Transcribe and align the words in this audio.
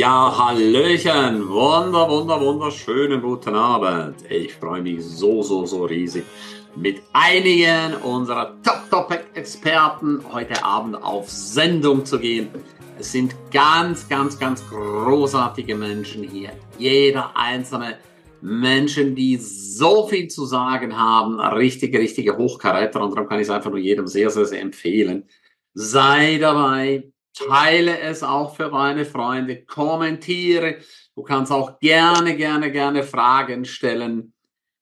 Ja, 0.00 0.34
Hallöchen, 0.34 1.46
wunder, 1.46 2.08
wunder, 2.08 2.40
wunderschönen 2.40 3.20
guten 3.20 3.54
Abend. 3.54 4.16
Ich 4.30 4.54
freue 4.54 4.80
mich 4.80 5.04
so, 5.04 5.42
so, 5.42 5.66
so 5.66 5.84
riesig, 5.84 6.24
mit 6.74 7.02
einigen 7.12 7.96
unserer 7.96 8.56
Top-Topic-Experten 8.62 10.24
heute 10.32 10.64
Abend 10.64 10.96
auf 11.02 11.28
Sendung 11.28 12.06
zu 12.06 12.18
gehen. 12.18 12.48
Es 12.98 13.12
sind 13.12 13.34
ganz, 13.52 14.08
ganz, 14.08 14.38
ganz 14.38 14.66
großartige 14.70 15.74
Menschen 15.74 16.22
hier. 16.22 16.52
Jeder 16.78 17.36
einzelne 17.36 17.98
Menschen, 18.40 19.14
die 19.14 19.36
so 19.36 20.08
viel 20.08 20.28
zu 20.28 20.46
sagen 20.46 20.96
haben, 20.96 21.38
richtige, 21.40 21.98
richtige 21.98 22.38
Hochkaräter. 22.38 23.02
Und 23.02 23.14
darum 23.14 23.28
kann 23.28 23.38
ich 23.38 23.48
es 23.48 23.50
einfach 23.50 23.68
nur 23.68 23.78
jedem 23.80 24.06
sehr, 24.06 24.30
sehr, 24.30 24.46
sehr 24.46 24.62
empfehlen. 24.62 25.28
Sei 25.74 26.38
dabei, 26.38 27.12
teile 27.34 27.98
es 27.98 28.22
auch 28.22 28.54
für 28.54 28.70
deine 28.70 29.04
Freunde, 29.04 29.64
kommentiere. 29.64 30.76
Du 31.14 31.22
kannst 31.22 31.52
auch 31.52 31.78
gerne, 31.78 32.36
gerne, 32.36 32.70
gerne 32.72 33.02
Fragen 33.02 33.64
stellen, 33.64 34.32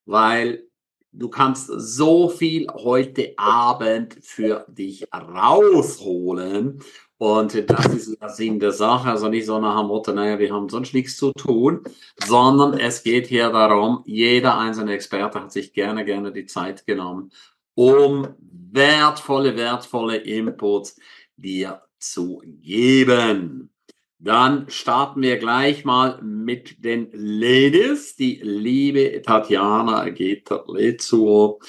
weil 0.05 0.63
du 1.11 1.29
kannst 1.29 1.67
so 1.67 2.29
viel 2.29 2.67
heute 2.71 3.33
Abend 3.37 4.17
für 4.21 4.65
dich 4.69 5.07
rausholen. 5.13 6.81
Und 7.17 7.69
das 7.69 7.87
ist 7.87 8.21
der 8.21 8.29
Sinn 8.29 8.59
der 8.59 8.71
Sache. 8.71 9.09
Also 9.09 9.27
nicht 9.27 9.45
so 9.45 9.59
nach 9.59 9.77
dem 9.79 9.87
Motto, 9.87 10.13
naja, 10.13 10.39
wir 10.39 10.53
haben 10.53 10.69
sonst 10.69 10.93
nichts 10.93 11.17
zu 11.17 11.33
tun, 11.33 11.83
sondern 12.25 12.79
es 12.79 13.03
geht 13.03 13.27
hier 13.27 13.49
darum, 13.49 14.03
jeder 14.05 14.57
einzelne 14.57 14.93
Experte 14.93 15.41
hat 15.41 15.51
sich 15.51 15.73
gerne, 15.73 16.05
gerne 16.05 16.31
die 16.31 16.45
Zeit 16.45 16.85
genommen, 16.85 17.31
um 17.75 18.27
wertvolle, 18.39 19.57
wertvolle 19.57 20.17
Inputs 20.17 20.97
dir 21.35 21.81
zu 21.99 22.41
geben. 22.45 23.71
Dann 24.17 24.69
starten 24.69 25.21
wir 25.21 25.37
gleich 25.37 25.85
mal 25.85 26.21
mit 26.21 26.83
den 26.83 27.09
Ladies. 27.13 28.15
Die 28.15 28.41
liebe 28.43 29.21
Tatjana 29.21 30.09
Geterlezuo. 30.09 31.61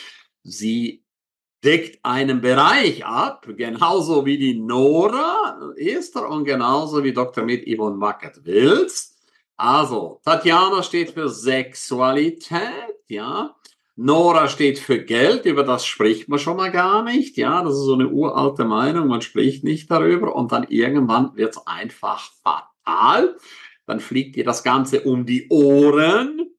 Sie 0.42 1.04
deckt 1.62 2.00
einen 2.02 2.40
Bereich 2.40 3.04
ab, 3.04 3.46
genauso 3.56 4.24
wie 4.26 4.38
die 4.38 4.58
Nora 4.58 5.72
ist 5.76 6.16
und 6.16 6.44
genauso 6.44 7.04
wie 7.04 7.12
Dr. 7.12 7.44
mit 7.44 7.66
Yvonne 7.68 8.00
Wackert-Wills. 8.00 9.16
Also, 9.56 10.20
Tatjana 10.24 10.82
steht 10.82 11.10
für 11.10 11.28
Sexualität, 11.28 12.96
ja. 13.08 13.54
Nora 14.02 14.48
steht 14.48 14.78
für 14.78 15.04
Geld, 15.04 15.44
über 15.44 15.62
das 15.62 15.84
spricht 15.84 16.26
man 16.26 16.38
schon 16.38 16.56
mal 16.56 16.70
gar 16.70 17.02
nicht. 17.02 17.36
Ja, 17.36 17.62
das 17.62 17.74
ist 17.74 17.84
so 17.84 17.92
eine 17.92 18.08
uralte 18.08 18.64
Meinung, 18.64 19.08
man 19.08 19.20
spricht 19.20 19.62
nicht 19.62 19.90
darüber 19.90 20.34
und 20.34 20.52
dann 20.52 20.64
irgendwann 20.70 21.36
wird 21.36 21.54
es 21.54 21.66
einfach 21.66 22.32
fatal. 22.42 23.36
Dann 23.86 24.00
fliegt 24.00 24.36
dir 24.36 24.44
das 24.44 24.62
Ganze 24.62 25.02
um 25.02 25.26
die 25.26 25.48
Ohren 25.50 26.50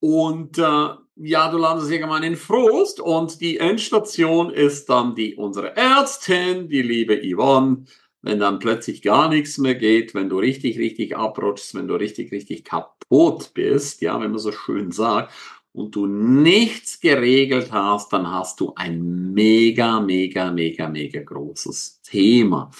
und 0.00 0.56
äh, 0.56 0.88
ja, 1.16 1.50
du 1.50 1.58
landest 1.58 1.90
irgendwann 1.90 2.22
in 2.22 2.36
Frust 2.36 3.00
und 3.00 3.42
die 3.42 3.58
Endstation 3.58 4.48
ist 4.48 4.88
dann 4.88 5.14
die 5.14 5.34
unsere 5.34 5.76
Ärztin, 5.76 6.70
die 6.70 6.80
liebe 6.80 7.20
Yvonne. 7.22 7.84
Wenn 8.22 8.38
dann 8.38 8.60
plötzlich 8.60 9.02
gar 9.02 9.28
nichts 9.28 9.58
mehr 9.58 9.74
geht, 9.74 10.14
wenn 10.14 10.30
du 10.30 10.38
richtig, 10.38 10.78
richtig 10.78 11.18
abrutschst, 11.18 11.74
wenn 11.74 11.88
du 11.88 11.96
richtig, 11.96 12.32
richtig 12.32 12.64
kaputt 12.64 13.50
bist, 13.52 14.00
ja, 14.00 14.18
wenn 14.18 14.30
man 14.30 14.38
so 14.38 14.52
schön 14.52 14.90
sagt, 14.90 15.32
und 15.72 15.96
du 15.96 16.06
nichts 16.06 17.00
geregelt 17.00 17.72
hast, 17.72 18.12
dann 18.12 18.30
hast 18.30 18.60
du 18.60 18.72
ein 18.76 19.32
mega, 19.32 20.00
mega, 20.00 20.50
mega, 20.50 20.88
mega 20.88 21.22
großes 21.22 22.02
Thema. 22.02 22.70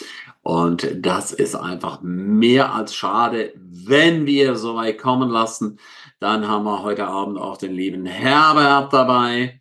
Und 0.43 0.89
das 1.01 1.33
ist 1.33 1.55
einfach 1.55 2.03
mehr 2.03 2.75
als 2.75 2.95
schade, 2.95 3.55
wenn 3.57 4.27
wir 4.27 4.57
so 4.57 4.77
weit 4.77 4.99
kommen 4.99 5.31
lassen. 5.31 5.79
Dann 6.21 6.47
haben 6.47 6.65
wir 6.65 6.83
heute 6.83 7.07
Abend 7.07 7.39
auch 7.39 7.57
den 7.57 7.73
lieben 7.73 8.05
Herbert 8.07 8.93
dabei. 8.93 9.61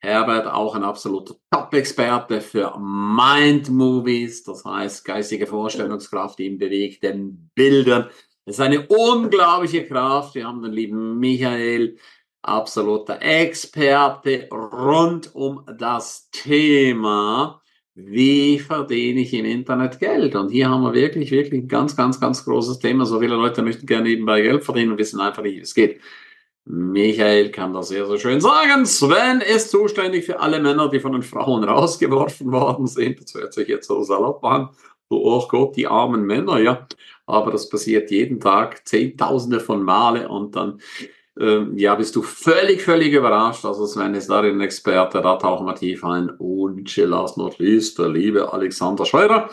Herbert 0.00 0.46
auch 0.46 0.74
ein 0.74 0.84
absoluter 0.84 1.36
Top-Experte 1.50 2.42
für 2.42 2.78
Mind-Movies, 2.78 4.42
das 4.42 4.64
heißt 4.64 5.04
geistige 5.04 5.46
Vorstellungskraft 5.46 6.40
in 6.40 6.58
bewegten 6.58 7.50
Bildern. 7.54 8.10
Das 8.44 8.56
ist 8.56 8.60
eine 8.60 8.86
unglaubliche 8.86 9.86
Kraft. 9.86 10.34
Wir 10.34 10.46
haben 10.46 10.60
den 10.60 10.72
lieben 10.72 11.18
Michael, 11.18 11.96
absoluter 12.44 13.20
Experte 13.20 14.48
rund 14.50 15.34
um 15.34 15.64
das 15.78 16.28
Thema, 16.30 17.60
wie 17.94 18.58
verdiene 18.58 19.20
ich 19.20 19.32
im 19.34 19.44
Internet 19.44 20.00
Geld? 20.00 20.34
Und 20.34 20.50
hier 20.50 20.68
haben 20.68 20.82
wir 20.82 20.94
wirklich, 20.94 21.30
wirklich 21.30 21.62
ein 21.62 21.68
ganz, 21.68 21.96
ganz, 21.96 22.20
ganz 22.20 22.44
großes 22.44 22.80
Thema. 22.80 23.06
So 23.06 23.20
viele 23.20 23.36
Leute 23.36 23.62
möchten 23.62 23.86
gerne 23.86 24.08
nebenbei 24.08 24.42
Geld 24.42 24.64
verdienen 24.64 24.92
und 24.92 24.98
wissen 24.98 25.20
einfach 25.20 25.42
nicht, 25.42 25.56
wie 25.56 25.60
es 25.60 25.74
geht. 25.74 26.00
Michael 26.66 27.50
kann 27.50 27.72
das 27.72 27.88
sehr, 27.88 28.06
sehr 28.06 28.18
schön 28.18 28.40
sagen. 28.40 28.86
Sven 28.86 29.40
ist 29.40 29.70
zuständig 29.70 30.24
für 30.24 30.40
alle 30.40 30.60
Männer, 30.60 30.88
die 30.88 30.98
von 30.98 31.12
den 31.12 31.22
Frauen 31.22 31.62
rausgeworfen 31.68 32.50
worden 32.50 32.86
sind. 32.86 33.22
Das 33.22 33.34
hört 33.34 33.54
sich 33.54 33.68
jetzt 33.68 33.86
so 33.86 34.02
salopp 34.02 34.42
an. 34.44 34.70
Oh 35.08 35.46
Gott, 35.46 35.76
die 35.76 35.86
armen 35.86 36.24
Männer, 36.24 36.58
ja. 36.58 36.88
Aber 37.26 37.52
das 37.52 37.68
passiert 37.68 38.10
jeden 38.10 38.40
Tag, 38.40 38.86
Zehntausende 38.88 39.60
von 39.60 39.82
Male 39.82 40.28
und 40.28 40.56
dann 40.56 40.80
ähm, 41.38 41.76
ja, 41.76 41.94
bist 41.96 42.14
du 42.14 42.22
völlig, 42.22 42.82
völlig 42.82 43.12
überrascht. 43.12 43.64
Also 43.64 43.86
Sven 43.86 44.14
ist 44.14 44.30
darin 44.30 44.60
Experte, 44.60 45.20
da 45.20 45.36
tauchen 45.36 45.66
wir 45.66 45.74
tief 45.74 46.04
ein. 46.04 46.30
Und 46.30 46.96
last 46.96 47.36
not 47.36 47.58
least, 47.58 47.98
der 47.98 48.08
liebe 48.08 48.52
Alexander 48.52 49.04
Scheurer 49.04 49.50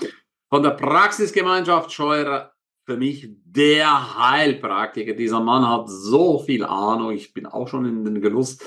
von 0.49 0.63
der 0.63 0.71
Praxisgemeinschaft 0.71 1.91
Scheurer. 1.91 2.53
Für 2.85 2.97
mich 2.97 3.29
der 3.45 4.17
Heilpraktiker. 4.17 5.13
Dieser 5.13 5.39
Mann 5.39 5.67
hat 5.67 5.87
so 5.87 6.39
viel 6.39 6.65
Ahnung. 6.65 7.11
Ich 7.11 7.33
bin 7.33 7.45
auch 7.45 7.67
schon 7.67 7.85
in 7.85 8.03
den 8.03 8.21
Genuss 8.21 8.57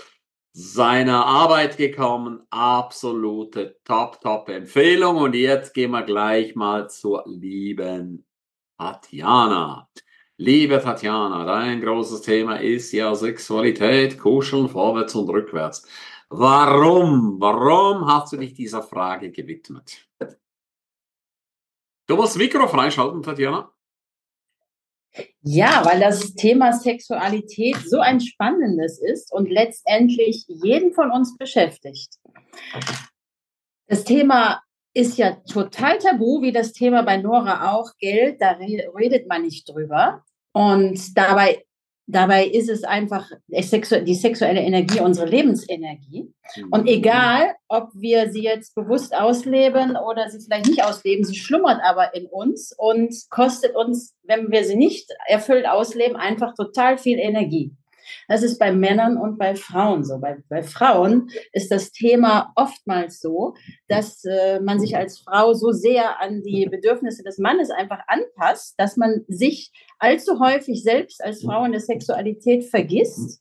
seiner 0.53 1.27
Arbeit 1.27 1.77
gekommen. 1.77 2.43
Absolute 2.49 3.77
Top, 3.85 4.21
Top 4.21 4.49
Empfehlung. 4.49 5.17
Und 5.17 5.35
jetzt 5.35 5.75
gehen 5.75 5.91
wir 5.91 6.03
gleich 6.03 6.55
mal 6.55 6.89
zur 6.89 7.25
lieben 7.27 8.25
Tatjana. 8.79 9.89
Liebe 10.37 10.81
Tatjana, 10.81 11.45
dein 11.45 11.81
großes 11.81 12.23
Thema 12.23 12.57
ist 12.57 12.91
ja 12.91 13.15
Sexualität, 13.15 14.19
Kuscheln 14.19 14.69
vorwärts 14.69 15.15
und 15.15 15.29
rückwärts. 15.31 15.87
Warum, 16.29 17.41
warum 17.41 18.05
hast 18.09 18.33
du 18.33 18.39
dich 18.39 18.53
dieser 18.53 18.83
Frage 18.83 19.31
gewidmet? 19.31 20.09
Du 22.09 22.17
musst 22.17 22.37
Mikro 22.37 22.67
freischalten, 22.67 23.23
Tatjana. 23.23 23.73
Ja, 25.43 25.85
weil 25.85 26.01
das 26.01 26.35
Thema 26.35 26.73
Sexualität 26.73 27.77
so 27.87 28.01
ein 28.01 28.21
spannendes 28.21 29.01
ist 29.01 29.33
und 29.33 29.49
letztendlich 29.49 30.45
jeden 30.49 30.93
von 30.95 31.13
uns 31.13 31.37
beschäftigt. 31.39 32.17
Das 33.87 34.03
Thema 34.03 34.65
ist 34.95 35.19
ja 35.19 35.33
total 35.53 35.99
tabu, 35.99 36.41
wie 36.41 36.53
das 36.53 36.73
Thema 36.73 37.03
bei 37.03 37.17
Nora 37.17 37.73
auch. 37.73 37.91
Geld, 37.99 38.41
da 38.41 38.53
redet 38.97 39.29
man 39.29 39.43
nicht 39.43 39.69
drüber. 39.69 40.23
Und 40.53 41.19
dabei, 41.19 41.65
dabei 42.07 42.47
ist 42.47 42.69
es 42.69 42.85
einfach 42.85 43.29
die 43.49 44.15
sexuelle 44.15 44.61
Energie 44.61 45.01
unsere 45.01 45.27
Lebensenergie. 45.27 46.33
Und 46.71 46.83
mhm. 46.83 46.89
egal, 46.89 47.55
ob 47.69 47.91
wir 47.95 48.31
sie 48.31 48.45
jetzt 48.45 48.77
bewusst 48.77 49.15
ausleben 49.17 49.97
oder 49.97 50.31
sie 50.31 50.41
vielleicht 50.41 50.69
nicht 50.69 50.85
ausleben, 50.85 51.25
sie 51.25 51.35
schlummert 51.35 51.81
aber 51.83 52.15
in 52.15 52.27
uns 52.27 52.73
und 52.79 53.13
kostet 53.31 53.75
uns, 53.75 54.15
wenn 54.23 54.53
wir 54.53 54.65
sie 54.65 54.77
nicht 54.77 55.11
erfüllt 55.27 55.67
ausleben, 55.67 56.17
einfach 56.17 56.55
total 56.55 56.99
viel 56.99 57.19
Energie. 57.19 57.73
Das 58.29 58.43
ist 58.43 58.59
bei 58.59 58.73
Männern 58.73 59.17
und 59.17 59.39
bei 59.39 59.55
Frauen 59.55 60.05
so. 60.05 60.19
Bei, 60.19 60.39
bei 60.49 60.63
Frauen 60.63 61.31
ist 61.53 61.71
das 61.71 61.93
Thema 61.93 62.53
oftmals 62.57 63.21
so, 63.21 63.55
dass 63.89 64.25
äh, 64.25 64.61
man 64.61 64.81
sich 64.81 64.97
als 64.97 65.19
Frau 65.21 65.55
so 65.55 65.73
sehr 65.73 66.21
an 66.21 66.43
die 66.43 66.67
Bedürfnisse 66.67 67.23
des 67.23 67.39
Mannes 67.39 67.71
einfach 67.71 68.01
anpasst, 68.07 68.75
dass 68.79 68.97
man 68.97 69.25
sich 69.29 69.73
allzu 69.99 70.41
häufig 70.41 70.83
selbst 70.83 71.23
als 71.23 71.43
Frau 71.43 71.65
in 71.65 71.73
der 71.73 71.81
Sexualität 71.81 72.65
vergisst. 72.65 73.41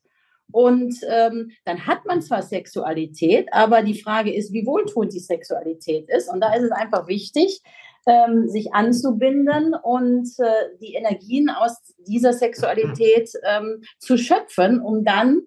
Und 0.52 0.96
ähm, 1.10 1.52
dann 1.66 1.88
hat 1.88 2.06
man 2.06 2.22
zwar 2.22 2.44
Sexualität, 2.44 3.48
aber 3.52 3.82
die 3.82 4.00
Frage 4.00 4.34
ist, 4.34 4.54
wie 4.54 4.68
wohltuend 4.68 5.12
die 5.12 5.20
Sexualität 5.20 6.10
ist. 6.10 6.32
Und 6.32 6.42
da 6.42 6.54
ist 6.54 6.64
es 6.64 6.72
einfach 6.72 7.08
wichtig, 7.08 7.62
ähm, 8.08 8.48
sich 8.48 8.74
anzubinden 8.74 9.76
und 9.82 10.30
äh, 10.40 10.78
die 10.82 10.94
Energien 10.94 11.50
aus 11.50 11.78
dieser 12.08 12.34
Sexualität 12.34 13.32
ähm, 13.44 13.82
zu 14.00 14.18
schöpfen, 14.18 14.82
um 14.82 15.04
dann 15.04 15.42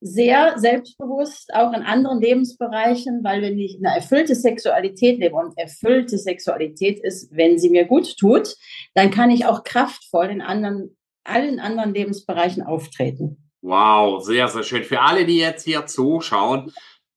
sehr 0.00 0.58
selbstbewusst 0.58 1.54
auch 1.54 1.72
in 1.72 1.82
anderen 1.82 2.20
Lebensbereichen, 2.20 3.24
weil 3.24 3.40
wenn 3.40 3.58
ich 3.58 3.78
eine 3.78 3.96
erfüllte 3.96 4.34
Sexualität 4.34 5.18
lebe 5.18 5.34
und 5.34 5.56
erfüllte 5.56 6.18
Sexualität 6.18 7.02
ist, 7.02 7.34
wenn 7.34 7.58
sie 7.58 7.70
mir 7.70 7.86
gut 7.86 8.18
tut, 8.18 8.54
dann 8.92 9.10
kann 9.10 9.30
ich 9.30 9.46
auch 9.46 9.64
kraftvoll 9.64 10.26
in 10.26 10.42
anderen, 10.42 10.94
allen 11.24 11.58
anderen 11.58 11.94
Lebensbereichen 11.94 12.62
auftreten. 12.62 13.50
Wow, 13.62 14.22
sehr, 14.22 14.46
sehr 14.48 14.62
schön. 14.62 14.84
Für 14.84 15.00
alle, 15.00 15.24
die 15.24 15.38
jetzt 15.38 15.64
hier 15.64 15.86
zuschauen, 15.86 16.70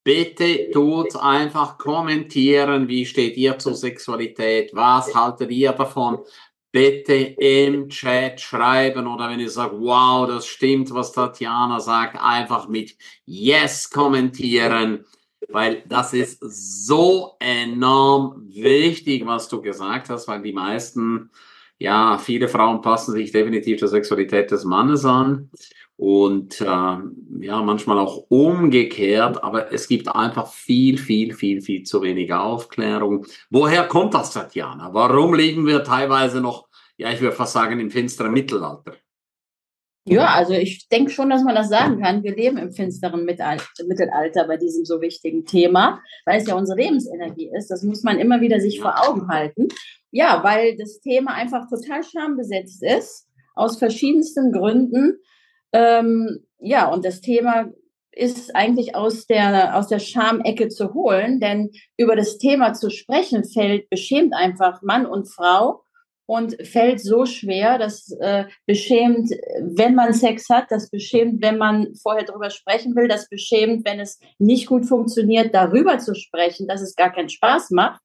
Bitte 0.08 0.72
tut 0.72 1.18
einfach 1.18 1.78
kommentieren, 1.78 2.88
wie 2.88 3.06
steht 3.06 3.36
ihr 3.36 3.60
zur 3.60 3.76
Sexualität, 3.76 4.70
was 4.74 5.14
haltet 5.14 5.52
ihr 5.52 5.74
davon? 5.74 6.20
bitte 6.72 7.14
im 7.14 7.90
Chat 7.90 8.40
schreiben 8.40 9.06
oder 9.08 9.30
wenn 9.30 9.42
ihr 9.42 9.50
sagt, 9.50 9.74
wow, 9.74 10.26
das 10.26 10.48
stimmt, 10.48 10.94
was 10.94 11.12
Tatjana 11.12 11.82
sagt, 11.82 12.18
einfach 12.22 12.70
mit 12.70 12.96
Yes 13.26 13.90
kommentieren, 13.90 15.04
weil 15.50 15.84
das 15.88 16.14
ist 16.14 16.40
so 16.40 17.36
enorm 17.42 18.46
wichtig, 18.48 19.26
was 19.26 19.50
du 19.50 19.62
gesagt 19.62 20.10
hast, 20.10 20.30
weil 20.30 20.42
die 20.42 20.54
meisten, 20.54 21.32
ja, 21.80 22.18
viele 22.18 22.48
Frauen 22.48 22.82
passen 22.82 23.12
sich 23.12 23.32
definitiv 23.32 23.80
der 23.80 23.90
Sexualität 23.90 24.52
des 24.52 24.64
Mannes 24.64 25.04
an 25.04 25.50
und 25.98 26.62
äh, 26.62 26.66
ja, 26.66 27.62
manchmal 27.64 27.98
auch 27.98 28.26
umgekehrt, 28.30 29.44
aber 29.44 29.74
es 29.74 29.88
gibt 29.88 30.08
einfach 30.08 30.54
viel, 30.54 31.00
viel, 31.00 31.34
viel, 31.34 31.62
viel 31.62 31.84
zu 31.84 32.04
wenig 32.04 32.32
Aufklärung. 32.32 33.26
Woher 33.50 33.88
kommt 33.88 34.14
das, 34.14 34.32
Tatjana? 34.32 34.94
Warum 34.94 35.34
leben 35.34 35.66
wir 35.66 35.84
teilweise 35.84 36.40
noch, 36.40 36.68
ja, 36.98 37.12
ich 37.12 37.20
würde 37.20 37.36
fast 37.36 37.54
sagen, 37.54 37.80
im 37.80 37.90
finsteren 37.90 38.32
Mittelalter? 38.32 38.94
Ja, 40.06 40.28
also 40.36 40.54
ich 40.54 40.88
denke 40.88 41.12
schon, 41.12 41.30
dass 41.30 41.44
man 41.44 41.56
das 41.56 41.68
sagen 41.68 42.02
kann. 42.02 42.24
Wir 42.24 42.34
leben 42.34 42.58
im 42.58 42.72
finsteren 42.72 43.26
Mittelalter 43.26 44.48
bei 44.48 44.56
diesem 44.56 44.86
so 44.86 45.02
wichtigen 45.02 45.46
Thema, 45.46 46.00
weil 46.26 46.40
es 46.40 46.48
ja 46.48 46.56
unsere 46.56 46.80
Lebensenergie 46.80 47.52
ist. 47.58 47.70
Das 47.70 47.84
muss 47.84 48.04
man 48.04 48.18
immer 48.18 48.40
wieder 48.40 48.62
sich 48.62 48.80
vor 48.80 48.96
Augen 49.06 49.28
halten. 49.28 49.68
Ja, 50.12 50.44
weil 50.44 50.78
das 50.78 51.02
Thema 51.02 51.34
einfach 51.34 51.68
total 51.68 52.04
schambesetzt 52.04 52.84
ist, 52.84 53.28
aus 53.54 53.78
verschiedensten 53.80 54.54
Gründen. 54.54 55.20
Ähm, 55.74 56.46
ja, 56.60 56.88
und 56.88 57.06
das 57.06 57.22
Thema 57.22 57.72
ist 58.12 58.56
eigentlich 58.56 58.96
aus 58.96 59.28
der, 59.28 59.78
aus 59.78 59.88
der 59.88 60.00
Schamecke 60.00 60.70
zu 60.70 60.94
holen, 60.94 61.40
denn 61.40 61.72
über 61.98 62.16
das 62.16 62.38
Thema 62.38 62.74
zu 62.74 62.90
sprechen 62.90 63.44
fällt 63.44 63.90
beschämt 63.90 64.34
einfach 64.34 64.82
Mann 64.82 65.06
und 65.06 65.26
Frau 65.26 65.84
und 66.26 66.58
fällt 66.68 67.00
so 67.00 67.26
schwer, 67.26 67.78
das 67.78 68.12
äh, 68.20 68.46
beschämt, 68.66 69.32
wenn 69.62 69.96
man 69.96 70.14
Sex 70.14 70.50
hat, 70.50 70.66
das 70.70 70.90
beschämt, 70.90 71.42
wenn 71.42 71.58
man 71.58 71.96
vorher 71.96 72.26
darüber 72.26 72.50
sprechen 72.50 72.96
will, 72.96 73.08
das 73.08 73.30
beschämt, 73.30 73.86
wenn 73.86 74.00
es 74.00 74.20
nicht 74.38 74.68
gut 74.68 74.86
funktioniert, 74.86 75.56
darüber 75.56 76.00
zu 76.00 76.16
sprechen, 76.16 76.68
dass 76.68 76.82
es 76.82 76.96
gar 76.96 77.14
keinen 77.14 77.30
Spaß 77.30 77.72
macht. 77.72 78.02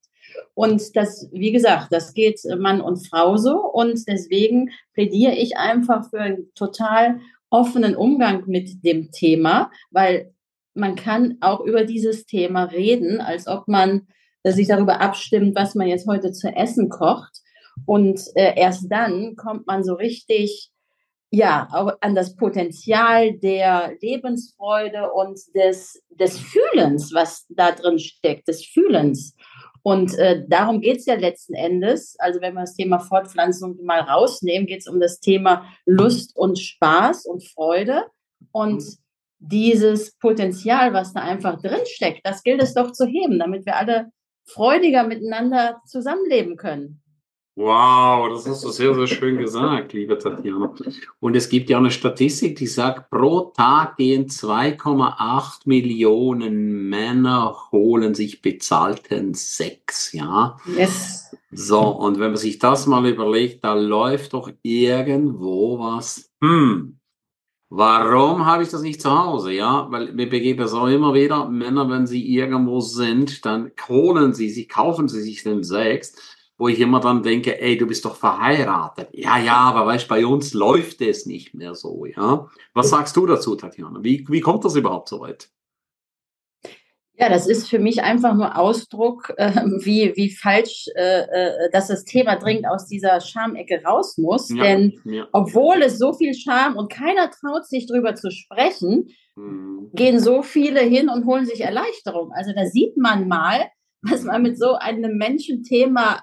Und 0.55 0.97
das, 0.97 1.29
wie 1.33 1.53
gesagt, 1.53 1.89
das 1.91 2.15
geht 2.15 2.41
Mann 2.59 2.81
und 2.81 3.07
Frau 3.09 3.37
so. 3.37 3.59
Und 3.59 4.07
deswegen 4.07 4.71
plädiere 4.95 5.35
ich 5.35 5.57
einfach 5.57 6.09
für 6.09 6.21
einen 6.21 6.55
total 6.55 7.21
offenen 7.53 7.95
Umgang 7.95 8.45
mit 8.47 8.85
dem 8.85 9.11
Thema, 9.13 9.71
weil 9.91 10.33
man 10.75 10.97
kann 10.97 11.37
auch 11.41 11.61
über 11.61 11.85
dieses 11.85 12.25
Thema 12.27 12.65
reden, 12.65 13.21
als 13.21 13.47
ob 13.47 13.69
man 13.69 14.09
sich 14.43 14.69
darüber 14.69 15.01
abstimmt, 15.01 15.55
was 15.55 15.75
man 15.75 15.87
jetzt 15.87 16.09
heute 16.09 16.33
zu 16.33 16.49
essen 16.49 16.89
kocht. 16.89 17.39
Und 17.87 18.21
äh, 18.35 18.55
erst 18.57 18.91
dann 18.91 19.37
kommt 19.37 19.67
man 19.67 19.85
so 19.85 19.95
richtig 19.95 20.73
ja, 21.35 21.67
an 22.03 22.15
das 22.15 22.37
Potenzial 22.37 23.33
der 23.39 23.97
Lebensfreude 24.03 25.11
und 25.13 25.39
des, 25.55 26.03
des 26.11 26.39
Fühlens, 26.39 27.15
was 27.15 27.47
da 27.49 27.73
drin 27.73 27.99
steckt, 27.99 28.49
des 28.49 28.67
Fühlens. 28.67 29.35
Und 29.83 30.17
äh, 30.19 30.45
darum 30.49 30.81
geht's 30.81 31.07
ja 31.07 31.15
letzten 31.15 31.55
Endes. 31.55 32.17
Also 32.19 32.41
wenn 32.41 32.55
wir 32.55 32.61
das 32.61 32.75
Thema 32.75 33.01
Fortpflanzung 33.01 33.83
mal 33.85 34.01
rausnehmen, 34.01 34.67
geht's 34.67 34.89
um 34.89 35.01
das 35.01 35.19
Thema 35.19 35.67
Lust 35.87 36.37
und 36.37 36.59
Spaß 36.59 37.27
und 37.27 37.45
Freude. 37.45 38.05
Und 38.53 38.85
dieses 39.41 40.17
Potenzial, 40.19 40.93
was 40.93 41.13
da 41.13 41.21
einfach 41.21 41.61
drin 41.61 41.85
steckt, 41.87 42.25
das 42.25 42.45
gilt 42.45 42.63
es 42.63 42.75
doch 42.75 42.93
zu 42.93 43.07
heben, 43.07 43.41
damit 43.41 43.67
wir 43.67 43.77
alle 43.77 44.13
freudiger 44.45 45.03
miteinander 45.03 45.81
zusammenleben 45.87 46.57
können. 46.57 47.03
Wow, 47.55 48.31
das 48.31 48.49
hast 48.49 48.65
du 48.65 48.71
sehr, 48.71 48.95
sehr 48.95 49.07
schön 49.07 49.37
gesagt, 49.37 49.93
liebe 49.93 50.17
Tatjana. 50.17 50.75
Und 51.21 51.37
es 51.37 51.51
gibt 51.51 51.69
ja 51.69 51.77
eine 51.77 51.91
Statistik, 51.91 52.57
die 52.57 52.67
sagt, 52.67 53.11
pro 53.11 53.53
Tag 53.55 53.99
gehen 53.99 54.27
2,8 54.27 55.61
Millionen 55.67 56.89
Männer 56.89 57.55
holen 57.71 58.15
sich 58.15 58.41
bezahlten 58.41 59.35
Sex, 59.35 60.13
ja? 60.13 60.57
Yes. 60.79 61.37
So, 61.51 61.81
und 61.81 62.19
wenn 62.19 62.31
man 62.31 62.39
sich 62.39 62.59
das 62.59 62.87
mal 62.87 63.07
überlegt, 63.07 63.63
da 63.65 63.75
läuft 63.75 64.33
doch 64.33 64.51
irgendwo 64.63 65.79
was. 65.79 66.33
Hm, 66.43 66.99
Warum 67.75 68.45
habe 68.45 68.63
ich 68.65 68.69
das 68.69 68.83
nicht 68.83 69.01
zu 69.01 69.11
Hause? 69.11 69.51
Ja, 69.51 69.87
weil 69.91 70.15
wir 70.15 70.29
begeben 70.29 70.63
es 70.63 70.75
auch 70.75 70.89
immer 70.89 71.15
wieder, 71.15 71.49
Männer, 71.49 71.89
wenn 71.89 72.07
sie 72.07 72.23
irgendwo 72.23 72.81
sind, 72.81 73.47
dann 73.47 73.73
holen 73.89 74.35
sie 74.35 74.51
sich, 74.51 74.69
kaufen 74.69 75.09
sie 75.09 75.23
sich 75.23 75.43
den 75.43 75.65
Sex 75.65 76.15
wo 76.63 76.69
ich 76.69 76.79
immer 76.79 77.01
dann 77.01 77.25
denke, 77.25 77.61
ey, 77.61 77.77
du 77.77 77.89
bist 77.89 78.05
doch 78.05 78.15
verheiratet. 78.15 79.09
Ja, 79.11 79.37
ja, 79.37 79.57
aber 79.57 79.85
weißt, 79.85 80.07
bei 80.07 80.25
uns 80.25 80.55
läuft 80.55 81.01
es 81.01 81.27
nicht 81.27 81.55
mehr 81.55 81.75
so, 81.75 82.07
ja. 82.07 82.49
Was 82.73 82.91
sagst 82.91 83.17
du 83.17 83.27
dazu, 83.27 83.57
Tatjana? 83.57 84.05
Wie, 84.05 84.25
wie 84.29 84.39
kommt 84.39 84.65
das 84.65 84.77
überhaupt 84.77 85.09
so 85.09 85.19
weit? 85.23 85.49
Ja, 87.15 87.29
das 87.29 87.49
ist 87.49 87.69
für 87.69 87.81
mich 87.81 88.05
einfach 88.05 88.37
nur 88.37 88.57
Ausdruck, 88.57 89.33
äh, 89.39 89.51
wie, 89.81 90.13
wie 90.15 90.31
falsch, 90.31 90.87
äh, 90.95 91.23
äh, 91.23 91.71
dass 91.73 91.89
das 91.89 92.05
Thema 92.05 92.37
dringend 92.37 92.69
aus 92.69 92.87
dieser 92.87 93.21
Schamecke 93.21 93.83
raus 93.85 94.17
muss. 94.17 94.49
Ja, 94.49 94.63
Denn 94.63 94.93
ja. 95.05 95.27
obwohl 95.33 95.83
es 95.83 95.99
so 95.99 96.13
viel 96.13 96.33
Scham 96.33 96.77
und 96.77 96.93
keiner 96.93 97.29
traut 97.33 97.67
sich 97.67 97.89
drüber 97.89 98.15
zu 98.15 98.31
sprechen, 98.31 99.09
mhm. 99.35 99.91
gehen 99.95 100.21
so 100.21 100.43
viele 100.43 100.79
hin 100.79 101.09
und 101.09 101.27
holen 101.27 101.45
sich 101.45 101.63
Erleichterung. 101.63 102.31
Also 102.33 102.53
da 102.55 102.67
sieht 102.67 102.97
man 102.97 103.27
mal, 103.27 103.69
was 104.03 104.23
man 104.23 104.43
mit 104.43 104.57
so 104.57 104.75
einem 104.75 105.17
Menschenthema 105.17 106.23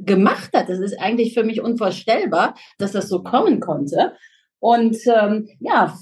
gemacht 0.00 0.50
hat. 0.54 0.68
Das 0.68 0.78
ist 0.78 0.98
eigentlich 1.00 1.34
für 1.34 1.44
mich 1.44 1.60
unvorstellbar, 1.60 2.54
dass 2.78 2.92
das 2.92 3.08
so 3.08 3.22
kommen 3.22 3.60
konnte. 3.60 4.14
Und 4.58 4.96
ähm, 5.06 5.48
ja, 5.60 5.96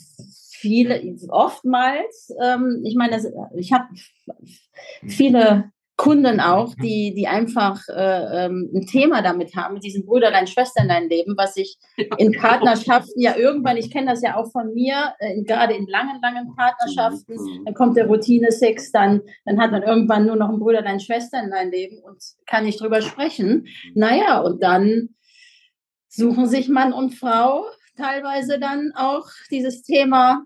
viele, 0.53 1.03
oftmals, 1.29 2.33
ähm, 2.41 2.83
ich 2.85 2.95
meine, 2.95 3.13
das, 3.13 3.27
ich 3.57 3.73
habe 3.73 3.87
viele 5.07 5.73
Kunden 5.97 6.41
auch, 6.41 6.75
die, 6.75 7.15
die 7.15 7.29
einfach 7.29 7.81
äh, 7.89 8.47
ähm, 8.47 8.71
ein 8.75 8.87
Thema 8.87 9.23
damit 9.23 9.55
haben, 9.55 9.75
mit 9.75 9.85
diesem 9.85 10.05
Brüderlein, 10.05 10.47
Schwesterlein 10.47 11.09
leben, 11.09 11.35
was 11.37 11.55
sich 11.55 11.77
in 12.19 12.33
Partnerschaften 12.33 13.21
ja 13.21 13.37
irgendwann, 13.37 13.77
ich 13.77 13.91
kenne 13.91 14.11
das 14.11 14.23
ja 14.23 14.37
auch 14.37 14.51
von 14.51 14.73
mir, 14.73 15.15
äh, 15.19 15.43
gerade 15.43 15.75
in 15.75 15.87
langen, 15.87 16.21
langen 16.23 16.55
Partnerschaften, 16.57 17.35
mhm. 17.35 17.65
dann 17.67 17.75
kommt 17.75 17.97
der 17.97 18.07
Routine-Sex, 18.07 18.91
dann, 18.93 19.21
dann 19.45 19.61
hat 19.61 19.71
man 19.71 19.83
irgendwann 19.83 20.27
nur 20.27 20.37
noch 20.37 20.49
ein 20.49 20.59
Brüderlein, 20.59 20.99
Schwesterlein 20.99 21.71
leben 21.71 21.99
und 22.03 22.19
kann 22.47 22.65
nicht 22.65 22.81
drüber 22.81 23.03
sprechen. 23.03 23.67
Naja, 23.95 24.41
und 24.41 24.63
dann 24.63 25.11
suchen 26.09 26.47
sich 26.47 26.69
Mann 26.69 26.93
und 26.93 27.15
Frau 27.15 27.65
teilweise 27.97 28.59
dann 28.59 28.93
auch 28.95 29.27
dieses 29.51 29.83
Thema 29.83 30.45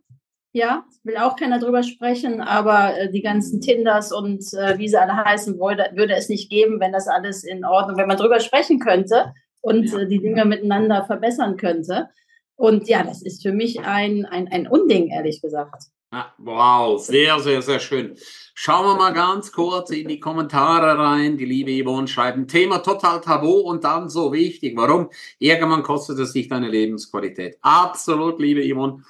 ja, 0.56 0.86
will 1.04 1.18
auch 1.18 1.36
keiner 1.36 1.58
drüber 1.58 1.82
sprechen, 1.82 2.40
aber 2.40 2.98
äh, 2.98 3.12
die 3.12 3.20
ganzen 3.20 3.60
Tinders 3.60 4.10
und 4.10 4.42
äh, 4.54 4.78
wie 4.78 4.88
sie 4.88 4.98
alle 4.98 5.14
heißen, 5.14 5.58
würde, 5.58 5.90
würde 5.94 6.14
es 6.14 6.30
nicht 6.30 6.48
geben, 6.48 6.80
wenn 6.80 6.92
das 6.92 7.08
alles 7.08 7.44
in 7.44 7.62
Ordnung, 7.64 7.98
wenn 7.98 8.08
man 8.08 8.16
drüber 8.16 8.40
sprechen 8.40 8.78
könnte 8.78 9.34
und 9.60 9.92
äh, 9.92 10.06
die 10.08 10.18
Dinge 10.18 10.46
miteinander 10.46 11.04
verbessern 11.04 11.58
könnte. 11.58 12.08
Und 12.54 12.88
ja, 12.88 13.02
das 13.02 13.20
ist 13.20 13.42
für 13.42 13.52
mich 13.52 13.80
ein, 13.80 14.24
ein, 14.24 14.48
ein 14.48 14.66
Unding, 14.66 15.08
ehrlich 15.08 15.42
gesagt. 15.42 15.90
Ja, 16.10 16.32
wow, 16.38 16.98
sehr, 16.98 17.38
sehr, 17.40 17.60
sehr 17.60 17.80
schön. 17.80 18.16
Schauen 18.54 18.86
wir 18.86 18.94
mal 18.94 19.12
ganz 19.12 19.52
kurz 19.52 19.90
in 19.90 20.08
die 20.08 20.20
Kommentare 20.20 20.96
rein. 20.98 21.36
Die 21.36 21.44
liebe 21.44 21.84
Yvonne 21.84 22.08
schreibt, 22.08 22.38
ein 22.38 22.48
Thema 22.48 22.78
total 22.78 23.20
tabu 23.20 23.58
und 23.58 23.84
dann 23.84 24.08
so 24.08 24.32
wichtig. 24.32 24.74
Warum? 24.76 25.10
Irgendwann 25.38 25.82
kostet 25.82 26.18
es 26.18 26.32
sich 26.32 26.48
deine 26.48 26.68
Lebensqualität. 26.68 27.58
Absolut, 27.60 28.40
liebe 28.40 28.62
Yvonne. 28.62 29.02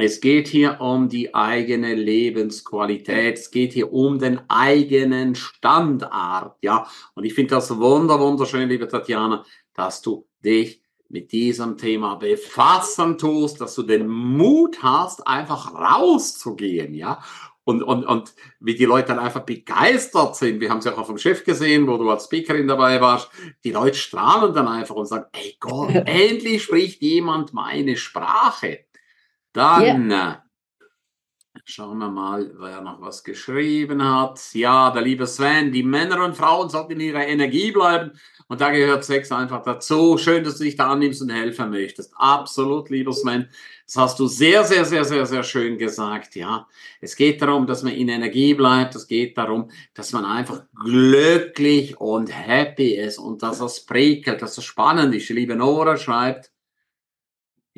Es 0.00 0.20
geht 0.20 0.46
hier 0.46 0.80
um 0.80 1.08
die 1.08 1.34
eigene 1.34 1.92
Lebensqualität. 1.92 3.36
Es 3.36 3.50
geht 3.50 3.72
hier 3.72 3.92
um 3.92 4.20
den 4.20 4.40
eigenen 4.48 5.34
Standard. 5.34 6.56
Ja, 6.62 6.86
und 7.14 7.24
ich 7.24 7.34
finde 7.34 7.56
das 7.56 7.76
wunder, 7.76 8.20
wunderschön, 8.20 8.68
liebe 8.68 8.86
Tatjana, 8.86 9.44
dass 9.74 10.00
du 10.00 10.24
dich 10.44 10.80
mit 11.08 11.32
diesem 11.32 11.76
Thema 11.76 12.14
befassen 12.14 13.18
tust, 13.18 13.60
dass 13.60 13.74
du 13.74 13.82
den 13.82 14.06
Mut 14.06 14.84
hast, 14.84 15.26
einfach 15.26 15.74
rauszugehen, 15.74 16.94
ja. 16.94 17.20
Und, 17.64 17.82
und, 17.82 18.04
und 18.04 18.34
wie 18.60 18.76
die 18.76 18.84
Leute 18.84 19.08
dann 19.08 19.18
einfach 19.18 19.42
begeistert 19.42 20.36
sind. 20.36 20.60
Wir 20.60 20.70
haben 20.70 20.78
es 20.78 20.84
ja 20.84 20.94
auch 20.94 20.98
auf 20.98 21.08
dem 21.08 21.18
Schiff 21.18 21.44
gesehen, 21.44 21.86
wo 21.86 21.98
du 21.98 22.08
als 22.08 22.24
Speakerin 22.24 22.68
dabei 22.68 23.00
warst. 23.00 23.30
Die 23.64 23.72
Leute 23.72 23.98
strahlen 23.98 24.54
dann 24.54 24.68
einfach 24.68 24.94
und 24.94 25.06
sagen, 25.06 25.26
ey 25.32 25.56
Gott, 25.58 25.90
endlich 26.06 26.62
spricht 26.62 27.02
jemand 27.02 27.52
meine 27.52 27.96
Sprache. 27.96 28.86
Dann 29.58 30.10
yeah. 30.10 30.44
Schauen 31.64 31.98
wir 31.98 32.08
mal, 32.08 32.52
wer 32.58 32.80
noch 32.80 33.00
was 33.00 33.24
geschrieben 33.24 34.02
hat. 34.02 34.40
Ja, 34.54 34.90
der 34.92 35.02
liebe 35.02 35.26
Sven, 35.26 35.72
die 35.72 35.82
Männer 35.82 36.24
und 36.24 36.36
Frauen 36.36 36.68
sollten 36.68 36.92
in 36.92 37.00
ihrer 37.00 37.26
Energie 37.26 37.72
bleiben. 37.72 38.12
Und 38.46 38.60
da 38.60 38.70
gehört 38.70 39.04
Sex 39.04 39.32
einfach 39.32 39.62
dazu. 39.62 40.16
Schön, 40.16 40.44
dass 40.44 40.58
du 40.58 40.64
dich 40.64 40.76
da 40.76 40.90
annimmst 40.90 41.20
und 41.22 41.30
helfen 41.30 41.70
möchtest. 41.70 42.12
Absolut, 42.16 42.88
lieber 42.88 43.12
Sven. 43.12 43.48
Das 43.84 43.96
hast 43.96 44.20
du 44.20 44.28
sehr, 44.28 44.62
sehr, 44.62 44.84
sehr, 44.84 45.04
sehr, 45.04 45.26
sehr 45.26 45.42
schön 45.42 45.76
gesagt. 45.76 46.36
Ja, 46.36 46.68
es 47.00 47.16
geht 47.16 47.42
darum, 47.42 47.66
dass 47.66 47.82
man 47.82 47.94
in 47.94 48.08
Energie 48.08 48.54
bleibt. 48.54 48.94
Es 48.94 49.08
geht 49.08 49.36
darum, 49.36 49.70
dass 49.92 50.12
man 50.12 50.24
einfach 50.24 50.62
glücklich 50.84 52.00
und 52.00 52.28
happy 52.28 52.94
ist 52.94 53.18
und 53.18 53.42
dass 53.42 53.60
es 53.60 53.84
prickelt, 53.84 54.40
dass 54.40 54.56
es 54.56 54.64
spannend 54.64 55.14
ist. 55.16 55.28
Die 55.28 55.34
liebe 55.34 55.56
Nora 55.56 55.96
schreibt, 55.96 56.52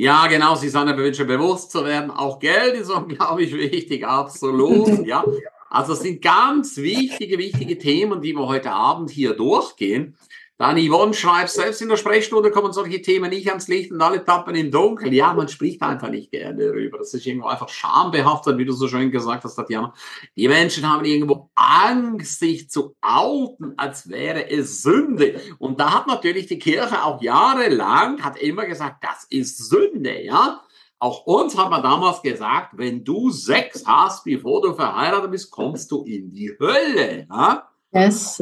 ja, 0.00 0.28
genau, 0.28 0.54
Susanne 0.54 0.96
wünsche 0.96 1.26
bewusst 1.26 1.72
zu 1.72 1.84
werden. 1.84 2.10
Auch 2.10 2.38
Geld 2.38 2.74
ist 2.74 2.90
unglaublich 2.90 3.52
wichtig, 3.70 4.06
absolut. 4.06 4.88
Ja, 5.06 5.22
also 5.68 5.92
es 5.92 6.00
sind 6.00 6.22
ganz 6.22 6.78
wichtige, 6.78 7.36
wichtige 7.36 7.76
Themen, 7.76 8.22
die 8.22 8.32
wir 8.32 8.46
heute 8.46 8.72
Abend 8.72 9.10
hier 9.10 9.34
durchgehen. 9.34 10.16
Dann 10.60 10.76
Yvonne 10.76 11.14
schreibt, 11.14 11.48
selbst 11.48 11.80
in 11.80 11.88
der 11.88 11.96
Sprechstunde 11.96 12.50
kommen 12.50 12.74
solche 12.74 13.00
Themen 13.00 13.30
nicht 13.30 13.48
ans 13.48 13.66
Licht 13.66 13.90
und 13.92 14.02
alle 14.02 14.22
tappen 14.22 14.54
im 14.54 14.70
Dunkeln. 14.70 15.10
Ja, 15.10 15.32
man 15.32 15.48
spricht 15.48 15.80
einfach 15.80 16.10
nicht 16.10 16.32
gerne 16.32 16.66
darüber. 16.66 16.98
Das 16.98 17.14
ist 17.14 17.26
irgendwo 17.26 17.46
einfach 17.46 17.70
schambehaftet, 17.70 18.58
wie 18.58 18.66
du 18.66 18.74
so 18.74 18.86
schön 18.86 19.10
gesagt 19.10 19.42
hast, 19.44 19.54
Tatjana. 19.54 19.94
Die 20.36 20.48
Menschen 20.48 20.86
haben 20.86 21.06
irgendwo 21.06 21.48
Angst, 21.54 22.40
sich 22.40 22.68
zu 22.68 22.94
outen, 23.00 23.72
als 23.78 24.10
wäre 24.10 24.50
es 24.50 24.82
Sünde. 24.82 25.40
Und 25.58 25.80
da 25.80 25.94
hat 25.94 26.06
natürlich 26.06 26.46
die 26.46 26.58
Kirche 26.58 27.04
auch 27.04 27.22
jahrelang, 27.22 28.22
hat 28.22 28.36
immer 28.36 28.66
gesagt, 28.66 29.02
das 29.02 29.24
ist 29.30 29.70
Sünde, 29.70 30.22
ja. 30.22 30.60
Auch 30.98 31.24
uns 31.24 31.56
hat 31.56 31.70
man 31.70 31.82
damals 31.82 32.20
gesagt, 32.20 32.76
wenn 32.76 33.02
du 33.02 33.30
Sex 33.30 33.84
hast, 33.86 34.24
bevor 34.24 34.60
du 34.60 34.74
verheiratet 34.74 35.30
bist, 35.30 35.50
kommst 35.50 35.90
du 35.90 36.04
in 36.04 36.30
die 36.30 36.54
Hölle, 36.60 37.26
ja. 37.30 37.66
Yes. 37.92 38.40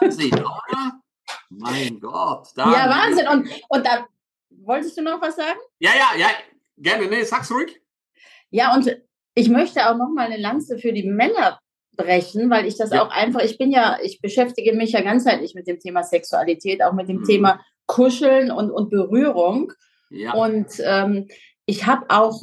Wahnsinn, 0.00 0.32
oder? 0.32 1.03
Mein 1.50 2.00
Gott. 2.00 2.48
ja, 2.56 2.64
Wahnsinn. 2.64 3.28
Und, 3.28 3.48
und 3.68 3.86
da 3.86 4.06
wolltest 4.50 4.96
du 4.98 5.02
noch 5.02 5.20
was 5.20 5.36
sagen? 5.36 5.58
Ja, 5.78 5.90
ja, 5.96 6.18
ja. 6.18 6.28
Gerne. 6.76 7.06
Nee, 7.06 7.22
sag's 7.22 7.50
ruhig. 7.50 7.80
Ja, 8.50 8.74
und 8.74 8.96
ich 9.34 9.48
möchte 9.48 9.88
auch 9.88 9.96
noch 9.96 10.08
mal 10.08 10.26
eine 10.26 10.40
Lanze 10.40 10.78
für 10.78 10.92
die 10.92 11.08
Männer 11.08 11.58
brechen, 11.96 12.50
weil 12.50 12.66
ich 12.66 12.76
das 12.76 12.90
ja. 12.90 13.02
auch 13.02 13.10
einfach, 13.10 13.42
ich 13.42 13.58
bin 13.58 13.70
ja, 13.70 13.98
ich 14.02 14.20
beschäftige 14.20 14.74
mich 14.74 14.92
ja 14.92 15.00
ganzheitlich 15.00 15.54
mit 15.54 15.66
dem 15.66 15.78
Thema 15.78 16.02
Sexualität, 16.02 16.82
auch 16.82 16.92
mit 16.92 17.08
dem 17.08 17.18
mhm. 17.18 17.24
Thema 17.24 17.60
Kuscheln 17.86 18.50
und, 18.50 18.70
und 18.70 18.90
Berührung. 18.90 19.72
Ja. 20.10 20.34
Und 20.34 20.68
ähm, 20.80 21.28
ich 21.66 21.86
habe 21.86 22.06
auch 22.08 22.42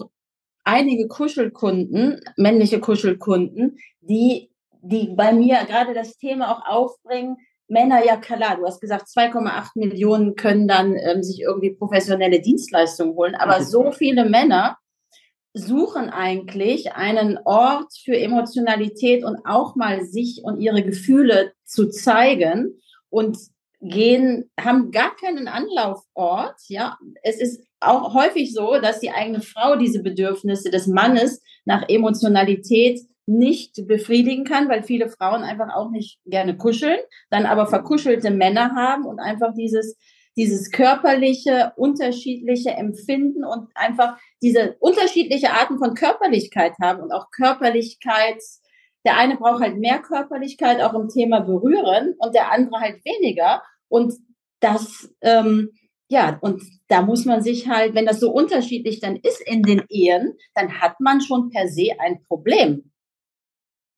einige 0.63 1.07
Kuschelkunden, 1.07 2.21
männliche 2.37 2.79
Kuschelkunden, 2.79 3.77
die, 4.01 4.51
die 4.81 5.13
bei 5.15 5.33
mir 5.33 5.63
gerade 5.65 5.93
das 5.93 6.17
Thema 6.17 6.51
auch 6.51 6.65
aufbringen, 6.65 7.37
Männer, 7.71 8.05
ja 8.05 8.17
klar, 8.17 8.57
du 8.57 8.65
hast 8.65 8.81
gesagt, 8.81 9.07
2,8 9.07 9.71
Millionen 9.75 10.35
können 10.35 10.67
dann 10.67 10.95
ähm, 10.97 11.23
sich 11.23 11.41
irgendwie 11.41 11.71
professionelle 11.71 12.41
Dienstleistungen 12.41 13.15
holen, 13.15 13.35
aber 13.35 13.63
so 13.63 13.91
viele 13.91 14.25
Männer 14.25 14.77
suchen 15.53 16.09
eigentlich 16.09 16.93
einen 16.93 17.39
Ort 17.45 17.93
für 18.03 18.17
Emotionalität 18.17 19.23
und 19.23 19.39
auch 19.45 19.75
mal 19.75 20.03
sich 20.03 20.41
und 20.43 20.59
ihre 20.59 20.83
Gefühle 20.83 21.53
zu 21.63 21.89
zeigen 21.89 22.79
und 23.09 23.37
gehen, 23.79 24.51
haben 24.59 24.91
gar 24.91 25.15
keinen 25.15 25.47
Anlaufort, 25.47 26.55
ja. 26.67 26.97
Es 27.23 27.39
ist 27.39 27.63
auch 27.79 28.13
häufig 28.13 28.53
so, 28.53 28.79
dass 28.79 28.99
die 28.99 29.11
eigene 29.11 29.41
Frau 29.41 29.77
diese 29.77 30.03
Bedürfnisse 30.03 30.71
des 30.71 30.87
Mannes 30.87 31.41
nach 31.65 31.87
Emotionalität 31.87 32.99
nicht 33.37 33.87
befriedigen 33.87 34.43
kann, 34.43 34.69
weil 34.69 34.83
viele 34.83 35.09
Frauen 35.09 35.43
einfach 35.43 35.73
auch 35.73 35.89
nicht 35.89 36.19
gerne 36.25 36.57
kuscheln, 36.57 36.99
dann 37.29 37.45
aber 37.45 37.67
verkuschelte 37.67 38.31
Männer 38.31 38.75
haben 38.75 39.05
und 39.05 39.19
einfach 39.19 39.53
dieses, 39.55 39.97
dieses 40.35 40.71
körperliche, 40.71 41.73
unterschiedliche 41.75 42.71
Empfinden 42.71 43.43
und 43.43 43.69
einfach 43.75 44.17
diese 44.41 44.75
unterschiedliche 44.79 45.51
Arten 45.51 45.77
von 45.77 45.93
Körperlichkeit 45.93 46.73
haben 46.81 47.01
und 47.01 47.11
auch 47.11 47.31
Körperlichkeit. 47.31 48.41
Der 49.05 49.17
eine 49.17 49.37
braucht 49.37 49.61
halt 49.61 49.77
mehr 49.77 49.99
Körperlichkeit 49.99 50.81
auch 50.81 50.93
im 50.93 51.09
Thema 51.09 51.41
Berühren 51.41 52.15
und 52.17 52.35
der 52.35 52.51
andere 52.51 52.79
halt 52.79 53.03
weniger. 53.03 53.61
Und 53.87 54.13
das, 54.59 55.13
ähm, 55.21 55.71
ja, 56.07 56.37
und 56.41 56.61
da 56.87 57.01
muss 57.01 57.25
man 57.25 57.41
sich 57.41 57.67
halt, 57.67 57.95
wenn 57.95 58.05
das 58.05 58.19
so 58.19 58.31
unterschiedlich 58.31 58.99
dann 58.99 59.15
ist 59.15 59.41
in 59.45 59.63
den 59.63 59.83
Ehen, 59.89 60.37
dann 60.53 60.79
hat 60.79 60.99
man 60.99 61.21
schon 61.21 61.49
per 61.49 61.67
se 61.67 61.91
ein 61.99 62.21
Problem. 62.23 62.90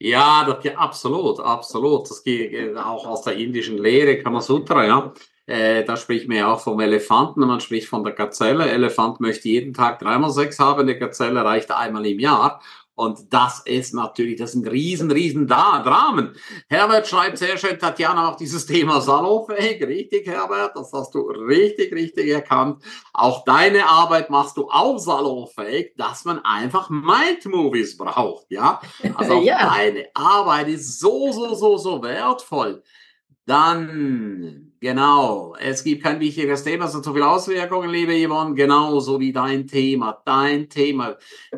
Ja, 0.03 0.43
das 0.43 0.61
geht 0.61 0.77
absolut, 0.77 1.39
absolut. 1.39 2.09
Das 2.09 2.23
geht 2.23 2.75
auch 2.75 3.07
aus 3.07 3.21
der 3.21 3.37
indischen 3.37 3.77
Lehre, 3.77 4.17
Kamasutra, 4.21 4.85
ja. 4.85 5.13
Äh, 5.45 5.85
da 5.85 5.95
spricht 5.95 6.27
man 6.27 6.37
ja 6.37 6.51
auch 6.51 6.59
vom 6.59 6.81
Elefanten, 6.81 7.39
man 7.39 7.61
spricht 7.61 7.87
von 7.87 8.03
der 8.03 8.11
Gazelle. 8.11 8.69
Elefant 8.69 9.21
möchte 9.21 9.47
jeden 9.47 9.73
Tag 9.73 9.99
dreimal 9.99 10.31
Sex 10.31 10.59
haben, 10.59 10.87
die 10.87 10.95
Gazelle 10.95 11.45
reicht 11.45 11.71
einmal 11.71 12.05
im 12.05 12.19
Jahr. 12.19 12.61
Und 12.95 13.33
das 13.33 13.61
ist 13.65 13.93
natürlich, 13.93 14.37
das 14.37 14.51
sind 14.51 14.69
riesen, 14.69 15.09
riesen 15.09 15.47
Dramen. 15.47 16.35
Herbert 16.69 17.07
schreibt 17.07 17.39
sehr 17.39 17.57
schön, 17.57 17.79
Tatjana, 17.79 18.29
auch 18.29 18.35
dieses 18.35 18.67
Thema 18.67 19.01
salonfähig. 19.01 19.81
Richtig, 19.83 20.27
Herbert, 20.27 20.75
das 20.75 20.93
hast 20.93 21.15
du 21.15 21.21
richtig, 21.21 21.91
richtig 21.91 22.29
erkannt. 22.29 22.83
Auch 23.11 23.45
deine 23.45 23.87
Arbeit 23.87 24.29
machst 24.29 24.57
du 24.57 24.69
auch 24.69 24.99
salonfähig, 24.99 25.93
dass 25.97 26.23
man 26.25 26.39
einfach 26.45 26.91
Mind-Movies 26.91 27.97
braucht, 27.97 28.45
ja? 28.49 28.79
Also 29.15 29.41
ja. 29.43 29.75
deine 29.75 30.07
Arbeit 30.13 30.67
ist 30.67 30.99
so, 30.99 31.31
so, 31.31 31.55
so, 31.55 31.77
so 31.77 32.03
wertvoll. 32.03 32.83
Dann, 33.45 34.72
genau, 34.83 35.55
es 35.59 35.83
gibt 35.83 36.03
kein 36.03 36.19
wichtiges 36.19 36.63
Thema, 36.63 36.85
es 36.85 36.93
hat 36.93 37.05
so 37.05 37.13
viele 37.13 37.27
Auswirkungen, 37.27 37.89
liebe 37.89 38.13
Yvonne, 38.13 38.53
genauso 38.53 39.17
wie 39.19 39.31
dein 39.31 39.65
Thema, 39.65 40.21
dein 40.25 40.69
Thema. 40.69 41.15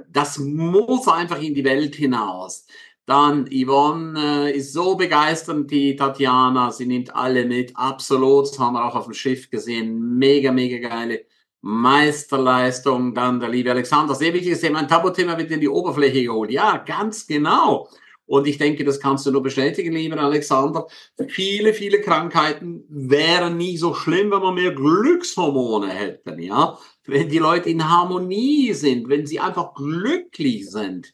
Das 0.07 0.37
muss 0.37 1.07
einfach 1.07 1.41
in 1.41 1.55
die 1.55 1.63
Welt 1.63 1.95
hinaus. 1.95 2.67
Dann, 3.07 3.47
Yvonne 3.47 4.49
äh, 4.51 4.57
ist 4.57 4.73
so 4.73 4.95
begeisternd, 4.95 5.71
die 5.71 5.95
Tatjana, 5.95 6.71
sie 6.71 6.85
nimmt 6.85 7.15
alle 7.15 7.45
mit, 7.45 7.75
absolut, 7.75 8.45
das 8.47 8.59
haben 8.59 8.73
wir 8.73 8.85
auch 8.85 8.95
auf 8.95 9.05
dem 9.05 9.13
Schiff 9.13 9.49
gesehen, 9.49 10.17
mega, 10.17 10.51
mega 10.51 10.77
geile 10.87 11.25
Meisterleistung. 11.61 13.15
Dann 13.15 13.39
der 13.39 13.49
liebe 13.49 13.71
Alexander, 13.71 14.13
sehr 14.13 14.33
wichtiges 14.33 14.61
Thema, 14.61 14.79
ein 14.79 14.87
Tabuthema 14.87 15.35
wird 15.37 15.49
in 15.49 15.61
die 15.61 15.69
Oberfläche 15.69 16.23
geholt. 16.23 16.51
Ja, 16.51 16.77
ganz 16.77 17.25
genau. 17.25 17.89
Und 18.27 18.47
ich 18.47 18.57
denke, 18.57 18.83
das 18.83 18.99
kannst 18.99 19.25
du 19.25 19.31
nur 19.31 19.43
bestätigen, 19.43 19.93
lieber 19.93 20.17
Alexander. 20.17 20.87
Viele, 21.27 21.73
viele 21.73 22.01
Krankheiten 22.01 22.83
wären 22.89 23.57
nie 23.57 23.77
so 23.77 23.93
schlimm, 23.93 24.31
wenn 24.31 24.41
wir 24.41 24.51
mehr 24.51 24.71
Glückshormone 24.73 25.89
hätten, 25.89 26.39
ja. 26.39 26.77
Wenn 27.05 27.29
die 27.29 27.37
Leute 27.37 27.69
in 27.69 27.87
Harmonie 27.87 28.73
sind, 28.73 29.09
wenn 29.09 29.27
sie 29.27 29.39
einfach 29.39 29.75
glücklich 29.75 30.69
sind. 30.69 31.13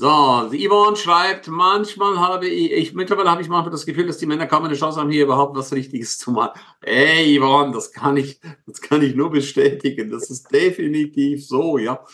So, 0.00 0.06
Yvonne 0.52 0.96
schreibt, 0.96 1.48
manchmal 1.48 2.20
habe 2.20 2.46
ich, 2.46 2.70
ich 2.70 2.94
mittlerweile 2.94 3.32
habe 3.32 3.42
ich 3.42 3.48
manchmal 3.48 3.72
das 3.72 3.84
Gefühl, 3.84 4.06
dass 4.06 4.18
die 4.18 4.26
Männer 4.26 4.46
kaum 4.46 4.62
eine 4.62 4.76
Chance 4.76 5.00
haben, 5.00 5.10
hier 5.10 5.24
überhaupt 5.24 5.56
was 5.56 5.72
Richtiges 5.72 6.18
zu 6.18 6.30
machen. 6.30 6.60
Ey, 6.82 7.36
Yvonne, 7.36 7.72
das 7.72 7.90
kann 7.90 8.16
ich, 8.16 8.38
das 8.66 8.80
kann 8.80 9.02
ich 9.02 9.16
nur 9.16 9.30
bestätigen. 9.30 10.10
Das 10.10 10.30
ist 10.30 10.52
definitiv 10.52 11.44
so, 11.44 11.78
ja. 11.78 12.04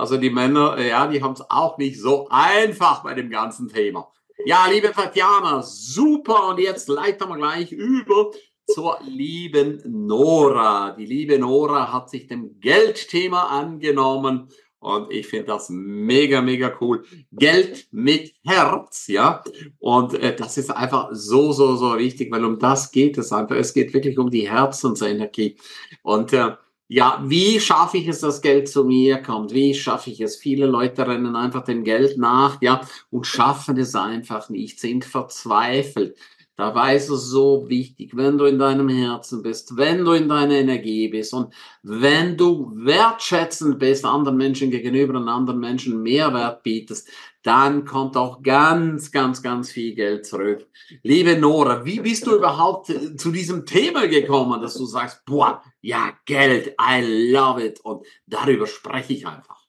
Also 0.00 0.16
die 0.16 0.30
Männer, 0.30 0.76
äh, 0.78 0.88
ja, 0.88 1.06
die 1.06 1.22
haben 1.22 1.34
es 1.34 1.44
auch 1.50 1.78
nicht 1.78 2.00
so 2.00 2.26
einfach 2.30 3.02
bei 3.02 3.14
dem 3.14 3.30
ganzen 3.30 3.68
Thema. 3.68 4.10
Ja, 4.46 4.66
liebe 4.70 4.90
Tatjana, 4.90 5.62
super. 5.62 6.48
Und 6.48 6.58
jetzt 6.58 6.88
leiten 6.88 7.28
wir 7.28 7.36
gleich 7.36 7.72
über 7.72 8.30
zur 8.66 8.98
lieben 9.02 9.82
Nora. 9.84 10.92
Die 10.98 11.04
liebe 11.04 11.38
Nora 11.38 11.92
hat 11.92 12.08
sich 12.08 12.26
dem 12.26 12.58
Geldthema 12.60 13.48
angenommen 13.48 14.48
und 14.80 15.12
ich 15.12 15.26
finde 15.26 15.46
das 15.46 15.68
mega, 15.68 16.40
mega 16.40 16.74
cool. 16.80 17.04
Geld 17.32 17.88
mit 17.90 18.34
Herz, 18.42 19.08
ja. 19.08 19.44
Und 19.78 20.14
äh, 20.14 20.34
das 20.34 20.56
ist 20.56 20.70
einfach 20.70 21.10
so, 21.12 21.52
so, 21.52 21.76
so 21.76 21.98
wichtig, 21.98 22.32
weil 22.32 22.46
um 22.46 22.58
das 22.58 22.90
geht 22.90 23.18
es 23.18 23.30
einfach. 23.30 23.56
Es 23.56 23.74
geht 23.74 23.92
wirklich 23.92 24.18
um 24.18 24.30
die 24.30 24.50
Herzensenergie. 24.50 25.58
Und 26.02 26.32
äh, 26.32 26.52
ja, 26.92 27.22
wie 27.24 27.60
schaffe 27.60 27.98
ich 27.98 28.08
es, 28.08 28.18
dass 28.18 28.42
Geld 28.42 28.68
zu 28.68 28.82
mir 28.82 29.22
kommt? 29.22 29.54
Wie 29.54 29.74
schaffe 29.74 30.10
ich 30.10 30.20
es? 30.20 30.34
Viele 30.34 30.66
Leute 30.66 31.06
rennen 31.06 31.36
einfach 31.36 31.62
dem 31.62 31.84
Geld 31.84 32.18
nach, 32.18 32.60
ja, 32.60 32.80
und 33.12 33.28
schaffen 33.28 33.76
es 33.76 33.94
einfach 33.94 34.48
nicht, 34.48 34.80
sind 34.80 35.04
verzweifelt. 35.04 36.16
Dabei 36.60 36.94
ist 36.94 37.08
es 37.08 37.24
so 37.24 37.70
wichtig, 37.70 38.14
wenn 38.14 38.36
du 38.36 38.44
in 38.44 38.58
deinem 38.58 38.90
Herzen 38.90 39.42
bist, 39.42 39.78
wenn 39.78 40.04
du 40.04 40.12
in 40.12 40.28
deiner 40.28 40.56
Energie 40.56 41.08
bist 41.08 41.32
und 41.32 41.54
wenn 41.82 42.36
du 42.36 42.70
wertschätzend 42.74 43.78
bist 43.78 44.04
anderen 44.04 44.36
Menschen 44.36 44.70
gegenüber 44.70 45.18
und 45.18 45.26
anderen 45.30 45.58
Menschen 45.58 46.02
Mehrwert 46.02 46.62
bietest, 46.62 47.08
dann 47.42 47.86
kommt 47.86 48.14
auch 48.14 48.42
ganz, 48.42 49.10
ganz, 49.10 49.42
ganz 49.42 49.72
viel 49.72 49.94
Geld 49.94 50.26
zurück. 50.26 50.66
Liebe 51.02 51.38
Nora, 51.38 51.86
wie 51.86 52.00
bist 52.00 52.26
du 52.26 52.36
überhaupt 52.36 52.90
äh, 52.90 53.16
zu 53.16 53.32
diesem 53.32 53.64
Thema 53.64 54.06
gekommen, 54.06 54.60
dass 54.60 54.74
du 54.74 54.84
sagst, 54.84 55.24
boah, 55.24 55.62
ja, 55.80 56.12
Geld, 56.26 56.76
I 56.78 57.32
love 57.32 57.64
it 57.64 57.80
und 57.80 58.04
darüber 58.26 58.66
spreche 58.66 59.14
ich 59.14 59.26
einfach. 59.26 59.60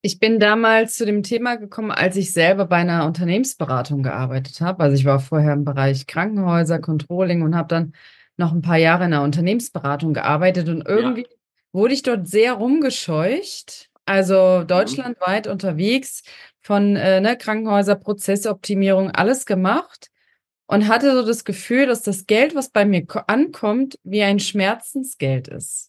Ich 0.00 0.20
bin 0.20 0.38
damals 0.38 0.96
zu 0.96 1.06
dem 1.06 1.22
Thema 1.24 1.56
gekommen, 1.56 1.90
als 1.90 2.16
ich 2.16 2.32
selber 2.32 2.66
bei 2.66 2.76
einer 2.76 3.04
Unternehmensberatung 3.04 4.02
gearbeitet 4.02 4.60
habe. 4.60 4.84
Also 4.84 4.96
ich 4.96 5.04
war 5.04 5.18
vorher 5.18 5.54
im 5.54 5.64
Bereich 5.64 6.06
Krankenhäuser, 6.06 6.78
Controlling 6.78 7.42
und 7.42 7.56
habe 7.56 7.68
dann 7.68 7.92
noch 8.36 8.52
ein 8.52 8.62
paar 8.62 8.76
Jahre 8.76 9.04
in 9.04 9.12
einer 9.12 9.24
Unternehmensberatung 9.24 10.14
gearbeitet 10.14 10.68
und 10.68 10.86
irgendwie 10.86 11.22
ja. 11.22 11.28
wurde 11.72 11.94
ich 11.94 12.02
dort 12.02 12.28
sehr 12.28 12.52
rumgescheucht. 12.52 13.90
Also 14.06 14.60
mhm. 14.62 14.66
deutschlandweit 14.68 15.46
mhm. 15.46 15.52
unterwegs 15.52 16.22
von 16.62 16.96
äh, 16.96 17.20
ne, 17.20 17.36
Krankenhäuser, 17.36 17.96
Prozessoptimierung, 17.96 19.10
alles 19.10 19.46
gemacht 19.46 20.10
und 20.66 20.86
hatte 20.86 21.12
so 21.12 21.26
das 21.26 21.44
Gefühl, 21.44 21.86
dass 21.86 22.02
das 22.02 22.26
Geld, 22.26 22.54
was 22.54 22.70
bei 22.70 22.84
mir 22.84 23.04
ankommt, 23.26 23.98
wie 24.04 24.22
ein 24.22 24.38
Schmerzensgeld 24.38 25.48
ist. 25.48 25.87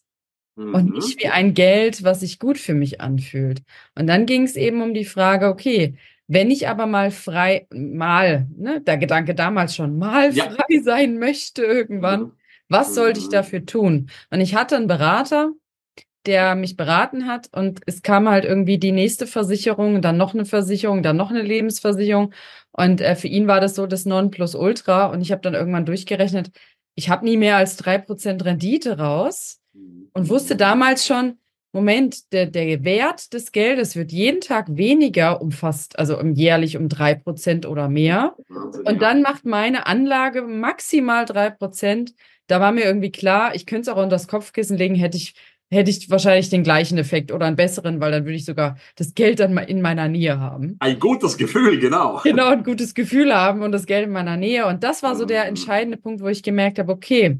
Mhm. 0.60 0.74
Und 0.74 0.90
nicht 0.92 1.18
wie 1.20 1.28
ein 1.28 1.54
Geld, 1.54 2.04
was 2.04 2.20
sich 2.20 2.38
gut 2.38 2.58
für 2.58 2.74
mich 2.74 3.00
anfühlt. 3.00 3.62
Und 3.98 4.06
dann 4.06 4.26
ging 4.26 4.42
es 4.42 4.56
eben 4.56 4.82
um 4.82 4.92
die 4.92 5.06
Frage, 5.06 5.46
okay, 5.48 5.96
wenn 6.26 6.50
ich 6.50 6.68
aber 6.68 6.86
mal 6.86 7.10
frei, 7.10 7.66
mal, 7.72 8.46
ne, 8.54 8.80
der 8.82 8.98
Gedanke 8.98 9.34
damals 9.34 9.74
schon, 9.74 9.98
mal 9.98 10.34
ja. 10.34 10.50
frei 10.50 10.80
sein 10.84 11.18
möchte 11.18 11.62
irgendwann, 11.62 12.20
mhm. 12.20 12.32
was 12.68 12.94
sollte 12.94 13.20
ich 13.20 13.26
mhm. 13.26 13.32
dafür 13.32 13.64
tun? 13.64 14.10
Und 14.30 14.40
ich 14.40 14.54
hatte 14.54 14.76
einen 14.76 14.86
Berater, 14.86 15.50
der 16.26 16.54
mich 16.54 16.76
beraten 16.76 17.26
hat 17.26 17.48
und 17.52 17.80
es 17.86 18.02
kam 18.02 18.28
halt 18.28 18.44
irgendwie 18.44 18.76
die 18.76 18.92
nächste 18.92 19.26
Versicherung, 19.26 20.02
dann 20.02 20.18
noch 20.18 20.34
eine 20.34 20.44
Versicherung, 20.44 21.02
dann 21.02 21.16
noch 21.16 21.30
eine 21.30 21.40
Lebensversicherung 21.40 22.34
und 22.72 23.00
äh, 23.00 23.16
für 23.16 23.28
ihn 23.28 23.46
war 23.46 23.60
das 23.62 23.74
so 23.74 23.86
das 23.86 24.04
Nonplusultra 24.04 25.06
und 25.06 25.22
ich 25.22 25.32
habe 25.32 25.40
dann 25.40 25.54
irgendwann 25.54 25.86
durchgerechnet, 25.86 26.50
ich 26.94 27.08
habe 27.08 27.24
nie 27.24 27.38
mehr 27.38 27.56
als 27.56 27.76
drei 27.76 27.96
Prozent 27.96 28.44
Rendite 28.44 28.98
raus 28.98 29.59
und 29.72 30.28
wusste 30.28 30.56
damals 30.56 31.06
schon, 31.06 31.38
Moment, 31.72 32.32
der, 32.32 32.46
der 32.46 32.82
Wert 32.82 33.32
des 33.32 33.52
Geldes 33.52 33.94
wird 33.94 34.10
jeden 34.10 34.40
Tag 34.40 34.66
weniger 34.70 35.40
um 35.40 35.52
fast, 35.52 35.98
also 35.98 36.18
um 36.18 36.32
jährlich 36.34 36.76
um 36.76 36.88
drei 36.88 37.14
Prozent 37.14 37.64
oder 37.64 37.88
mehr. 37.88 38.34
Und 38.84 39.00
dann 39.00 39.22
macht 39.22 39.44
meine 39.44 39.86
Anlage 39.86 40.42
maximal 40.42 41.26
drei 41.26 41.50
Prozent. 41.50 42.12
Da 42.48 42.60
war 42.60 42.72
mir 42.72 42.84
irgendwie 42.84 43.12
klar, 43.12 43.54
ich 43.54 43.66
könnte 43.66 43.82
es 43.82 43.88
auch 43.88 44.02
unter 44.02 44.10
das 44.16 44.26
Kopfkissen 44.26 44.76
legen, 44.76 44.96
hätte 44.96 45.16
ich 45.16 45.34
hätte 45.72 45.90
ich 45.90 46.10
wahrscheinlich 46.10 46.50
den 46.50 46.64
gleichen 46.64 46.98
Effekt 46.98 47.30
oder 47.30 47.46
einen 47.46 47.56
besseren, 47.56 48.00
weil 48.00 48.10
dann 48.10 48.24
würde 48.24 48.36
ich 48.36 48.44
sogar 48.44 48.76
das 48.96 49.14
Geld 49.14 49.40
dann 49.40 49.54
mal 49.54 49.62
in 49.62 49.80
meiner 49.80 50.08
Nähe 50.08 50.40
haben. 50.40 50.76
Ein 50.80 50.98
gutes 50.98 51.36
Gefühl, 51.36 51.78
genau. 51.78 52.20
Genau, 52.30 52.48
ein 52.48 52.64
gutes 52.64 52.94
Gefühl 52.94 53.34
haben 53.34 53.62
und 53.62 53.72
das 53.72 53.86
Geld 53.86 54.06
in 54.06 54.12
meiner 54.12 54.36
Nähe. 54.36 54.66
Und 54.66 54.82
das 54.82 55.02
war 55.02 55.14
so 55.16 55.24
der 55.24 55.42
mhm. 55.42 55.50
entscheidende 55.50 55.96
Punkt, 55.96 56.22
wo 56.22 56.28
ich 56.28 56.42
gemerkt 56.42 56.78
habe, 56.78 56.92
okay, 56.92 57.38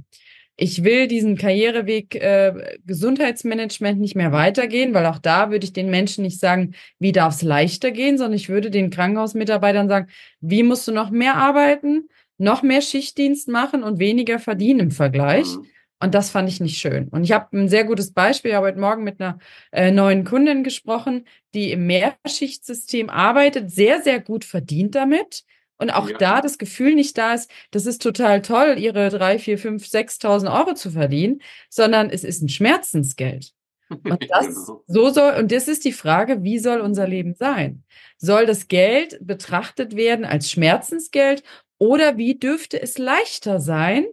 ich 0.60 0.84
will 0.84 1.08
diesen 1.08 1.38
Karriereweg 1.38 2.14
äh, 2.16 2.78
Gesundheitsmanagement 2.84 3.98
nicht 3.98 4.14
mehr 4.14 4.30
weitergehen, 4.30 4.92
weil 4.92 5.06
auch 5.06 5.18
da 5.18 5.50
würde 5.50 5.64
ich 5.64 5.72
den 5.72 5.88
Menschen 5.88 6.22
nicht 6.22 6.38
sagen, 6.38 6.74
wie 6.98 7.12
darf 7.12 7.34
es 7.34 7.42
leichter 7.42 7.90
gehen, 7.90 8.18
sondern 8.18 8.34
ich 8.34 8.50
würde 8.50 8.70
den 8.70 8.90
Krankenhausmitarbeitern 8.90 9.88
sagen, 9.88 10.08
wie 10.42 10.62
musst 10.62 10.86
du 10.86 10.92
noch 10.92 11.08
mehr 11.10 11.36
arbeiten, 11.36 12.08
noch 12.36 12.62
mehr 12.62 12.82
Schichtdienst 12.82 13.48
machen 13.48 13.82
und 13.82 13.98
weniger 13.98 14.38
verdienen 14.38 14.80
im 14.80 14.90
Vergleich. 14.90 15.46
Mhm. 15.46 15.66
Und 16.02 16.14
das 16.14 16.28
fand 16.28 16.48
ich 16.48 16.60
nicht 16.60 16.78
schön. 16.78 17.08
Und 17.08 17.24
ich 17.24 17.32
habe 17.32 17.56
ein 17.56 17.68
sehr 17.70 17.84
gutes 17.84 18.12
Beispiel. 18.12 18.50
Ich 18.50 18.56
habe 18.56 18.66
heute 18.66 18.80
Morgen 18.80 19.02
mit 19.02 19.18
einer 19.18 19.38
äh, 19.72 19.90
neuen 19.90 20.24
Kundin 20.24 20.62
gesprochen, 20.62 21.26
die 21.54 21.72
im 21.72 21.86
Mehrschichtsystem 21.86 23.08
arbeitet, 23.08 23.70
sehr, 23.70 24.02
sehr 24.02 24.20
gut 24.20 24.44
verdient 24.44 24.94
damit. 24.94 25.44
Und 25.80 25.90
auch 25.90 26.10
ja. 26.10 26.18
da 26.18 26.40
das 26.42 26.58
Gefühl 26.58 26.94
nicht 26.94 27.16
da 27.16 27.32
ist, 27.32 27.50
das 27.70 27.86
ist 27.86 28.02
total 28.02 28.42
toll, 28.42 28.76
ihre 28.78 29.08
drei, 29.08 29.38
vier, 29.38 29.58
fünf, 29.58 29.86
sechstausend 29.86 30.52
Euro 30.52 30.74
zu 30.74 30.90
verdienen, 30.90 31.40
sondern 31.70 32.10
es 32.10 32.22
ist 32.22 32.42
ein 32.42 32.50
Schmerzensgeld. 32.50 33.52
Und 33.88 34.24
das 34.30 34.46
genau. 34.46 34.84
so 34.86 35.10
soll, 35.10 35.34
und 35.38 35.50
das 35.50 35.68
ist 35.68 35.86
die 35.86 35.92
Frage, 35.92 36.42
wie 36.42 36.58
soll 36.58 36.80
unser 36.80 37.08
Leben 37.08 37.34
sein? 37.34 37.82
Soll 38.18 38.44
das 38.44 38.68
Geld 38.68 39.18
betrachtet 39.22 39.96
werden 39.96 40.26
als 40.26 40.50
Schmerzensgeld 40.50 41.42
oder 41.78 42.18
wie 42.18 42.38
dürfte 42.38 42.80
es 42.80 42.98
leichter 42.98 43.58
sein, 43.58 44.04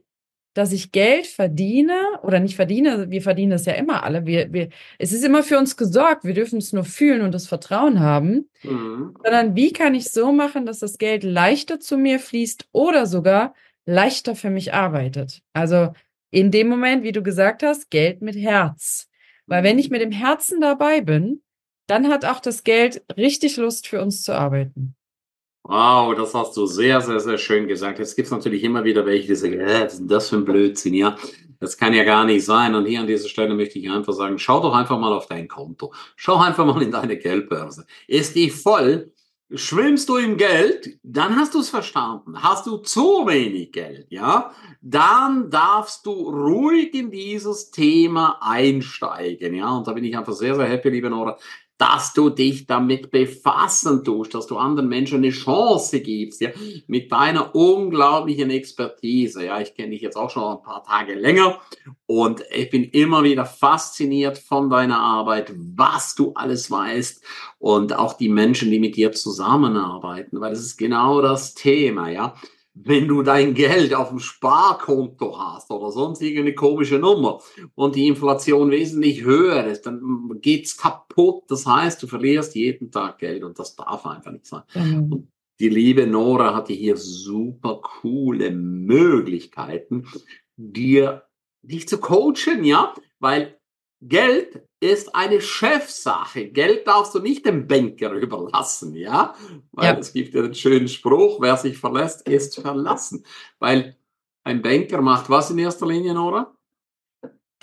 dass 0.57 0.71
ich 0.71 0.91
Geld 0.91 1.27
verdiene 1.27 1.99
oder 2.23 2.39
nicht 2.39 2.55
verdiene, 2.55 3.11
wir 3.11 3.21
verdienen 3.21 3.51
das 3.51 3.65
ja 3.65 3.73
immer 3.73 4.03
alle. 4.03 4.25
Wir, 4.25 4.51
wir, 4.51 4.69
es 4.97 5.13
ist 5.13 5.23
immer 5.23 5.43
für 5.43 5.59
uns 5.59 5.77
gesorgt, 5.77 6.23
wir 6.23 6.33
dürfen 6.33 6.57
es 6.57 6.73
nur 6.73 6.83
fühlen 6.83 7.21
und 7.21 7.31
das 7.31 7.47
Vertrauen 7.47 7.99
haben. 7.99 8.49
Mhm. 8.63 9.15
Sondern 9.23 9.55
wie 9.55 9.71
kann 9.71 9.93
ich 9.93 10.09
so 10.09 10.31
machen, 10.31 10.65
dass 10.65 10.79
das 10.79 10.97
Geld 10.97 11.23
leichter 11.23 11.79
zu 11.79 11.95
mir 11.95 12.19
fließt 12.19 12.69
oder 12.71 13.05
sogar 13.05 13.53
leichter 13.85 14.35
für 14.35 14.49
mich 14.49 14.73
arbeitet? 14.73 15.43
Also 15.53 15.93
in 16.31 16.49
dem 16.49 16.69
Moment, 16.69 17.03
wie 17.03 17.11
du 17.11 17.21
gesagt 17.21 17.61
hast, 17.61 17.91
Geld 17.91 18.23
mit 18.23 18.35
Herz. 18.35 19.09
Weil 19.45 19.63
wenn 19.63 19.77
ich 19.77 19.91
mit 19.91 20.01
dem 20.01 20.11
Herzen 20.11 20.59
dabei 20.59 21.01
bin, 21.01 21.43
dann 21.85 22.09
hat 22.09 22.25
auch 22.25 22.39
das 22.39 22.63
Geld 22.63 23.03
richtig 23.15 23.57
Lust 23.57 23.87
für 23.87 24.01
uns 24.01 24.23
zu 24.23 24.33
arbeiten. 24.33 24.96
Wow, 25.69 26.15
das 26.15 26.33
hast 26.33 26.55
du 26.55 26.65
sehr, 26.65 27.01
sehr, 27.01 27.19
sehr 27.19 27.37
schön 27.37 27.67
gesagt. 27.67 27.99
Jetzt 27.99 28.15
gibt 28.15 28.27
es 28.27 28.31
natürlich 28.31 28.63
immer 28.63 28.85
wieder 28.85 29.05
welche, 29.05 29.27
die 29.27 29.35
sagen, 29.35 29.59
äh, 29.59 29.83
was 29.83 29.95
ist 29.95 30.07
das 30.07 30.29
für 30.29 30.37
ein 30.37 30.45
Blödsinn, 30.45 30.93
ja? 30.93 31.17
Das 31.59 31.77
kann 31.77 31.93
ja 31.93 32.05
gar 32.05 32.23
nicht 32.23 32.45
sein. 32.45 32.73
Und 32.73 32.85
hier 32.85 33.01
an 33.01 33.07
dieser 33.07 33.27
Stelle 33.27 33.53
möchte 33.53 33.77
ich 33.77 33.89
einfach 33.89 34.13
sagen, 34.13 34.39
schau 34.39 34.61
doch 34.61 34.73
einfach 34.73 34.97
mal 34.97 35.11
auf 35.11 35.27
dein 35.27 35.49
Konto. 35.49 35.93
Schau 36.15 36.37
einfach 36.37 36.65
mal 36.65 36.81
in 36.81 36.91
deine 36.91 37.17
Geldbörse. 37.17 37.85
Ist 38.07 38.35
die 38.35 38.49
voll? 38.49 39.11
Schwimmst 39.53 40.07
du 40.07 40.15
im 40.15 40.37
Geld? 40.37 40.99
Dann 41.03 41.35
hast 41.35 41.53
du 41.53 41.59
es 41.59 41.69
verstanden. 41.69 42.41
Hast 42.41 42.65
du 42.65 42.77
zu 42.77 43.25
wenig 43.27 43.73
Geld, 43.73 44.07
ja? 44.09 44.51
Dann 44.81 45.49
darfst 45.49 46.05
du 46.05 46.11
ruhig 46.29 46.93
in 46.93 47.11
dieses 47.11 47.71
Thema 47.71 48.37
einsteigen, 48.41 49.53
ja? 49.53 49.69
Und 49.75 49.85
da 49.87 49.91
bin 49.91 50.05
ich 50.05 50.17
einfach 50.17 50.33
sehr, 50.33 50.55
sehr 50.55 50.67
happy, 50.67 50.89
liebe 50.89 51.09
Nora, 51.09 51.37
dass 51.77 52.13
du 52.13 52.29
dich 52.29 52.65
damit 52.65 53.11
befassen 53.11 54.03
tust, 54.03 54.33
dass 54.33 54.47
du 54.47 54.57
anderen 54.57 54.89
Menschen 54.89 55.17
eine 55.17 55.29
Chance 55.29 56.01
gibst, 56.01 56.41
ja, 56.41 56.49
mit 56.87 57.11
deiner 57.11 57.53
unglaublichen 57.55 58.49
Expertise. 58.49 59.45
Ja, 59.45 59.61
ich 59.61 59.75
kenne 59.75 59.91
dich 59.91 60.01
jetzt 60.01 60.17
auch 60.17 60.29
schon 60.29 60.43
ein 60.43 60.63
paar 60.63 60.83
Tage 60.83 61.13
länger 61.13 61.59
und 62.07 62.43
ich 62.51 62.69
bin 62.69 62.83
immer 62.83 63.23
wieder 63.23 63.45
fasziniert 63.45 64.37
von 64.37 64.69
deiner 64.69 64.99
Arbeit, 64.99 65.53
was 65.55 66.15
du 66.15 66.33
alles 66.33 66.71
weißt 66.71 67.23
und 67.59 67.93
auch 67.93 68.13
die 68.13 68.29
Menschen, 68.29 68.71
die 68.71 68.79
mit 68.79 68.95
dir 68.95 69.11
zusammenarbeiten, 69.11 70.39
weil 70.39 70.51
das 70.51 70.61
ist 70.61 70.77
genau 70.77 71.21
das 71.21 71.53
Thema, 71.53 72.09
ja 72.09 72.33
wenn 72.83 73.07
du 73.07 73.23
dein 73.23 73.53
Geld 73.53 73.93
auf 73.93 74.09
dem 74.09 74.19
Sparkonto 74.19 75.37
hast 75.39 75.71
oder 75.71 75.91
sonst 75.91 76.21
irgendeine 76.21 76.55
komische 76.55 76.99
Nummer 76.99 77.41
und 77.75 77.95
die 77.95 78.07
Inflation 78.07 78.71
wesentlich 78.71 79.23
höher 79.23 79.65
ist, 79.65 79.85
dann 79.85 80.29
geht's 80.41 80.77
kaputt. 80.77 81.43
Das 81.49 81.65
heißt, 81.65 82.01
du 82.01 82.07
verlierst 82.07 82.55
jeden 82.55 82.91
Tag 82.91 83.19
Geld 83.19 83.43
und 83.43 83.57
das 83.59 83.75
darf 83.75 84.05
einfach 84.05 84.31
nicht 84.31 84.45
sein. 84.45 84.63
Mhm. 84.73 85.11
Und 85.11 85.31
die 85.59 85.69
liebe 85.69 86.05
Nora 86.05 86.53
hatte 86.53 86.73
hier 86.73 86.97
super 86.97 87.81
coole 87.81 88.51
Möglichkeiten, 88.51 90.05
dir 90.55 91.23
dich 91.63 91.87
zu 91.87 91.97
coachen, 91.99 92.63
ja, 92.63 92.93
weil 93.19 93.59
Geld 94.01 94.66
ist 94.79 95.15
eine 95.15 95.41
Chefsache. 95.41 96.49
Geld 96.49 96.87
darfst 96.87 97.15
du 97.15 97.19
nicht 97.19 97.45
dem 97.45 97.67
Banker 97.67 98.11
überlassen, 98.11 98.93
ja? 98.93 99.33
Weil 99.71 99.93
ja. 99.93 99.99
es 99.99 100.13
gibt 100.13 100.33
ja 100.33 100.43
den 100.43 100.53
schönen 100.53 100.87
Spruch, 100.87 101.41
wer 101.41 101.57
sich 101.57 101.77
verlässt, 101.77 102.27
ist 102.27 102.59
verlassen. 102.59 103.25
Weil 103.59 103.95
ein 104.43 104.61
Banker 104.61 105.01
macht 105.01 105.29
was 105.29 105.49
in 105.49 105.57
erster 105.57 105.87
Linie, 105.87 106.13
Nora? 106.13 106.53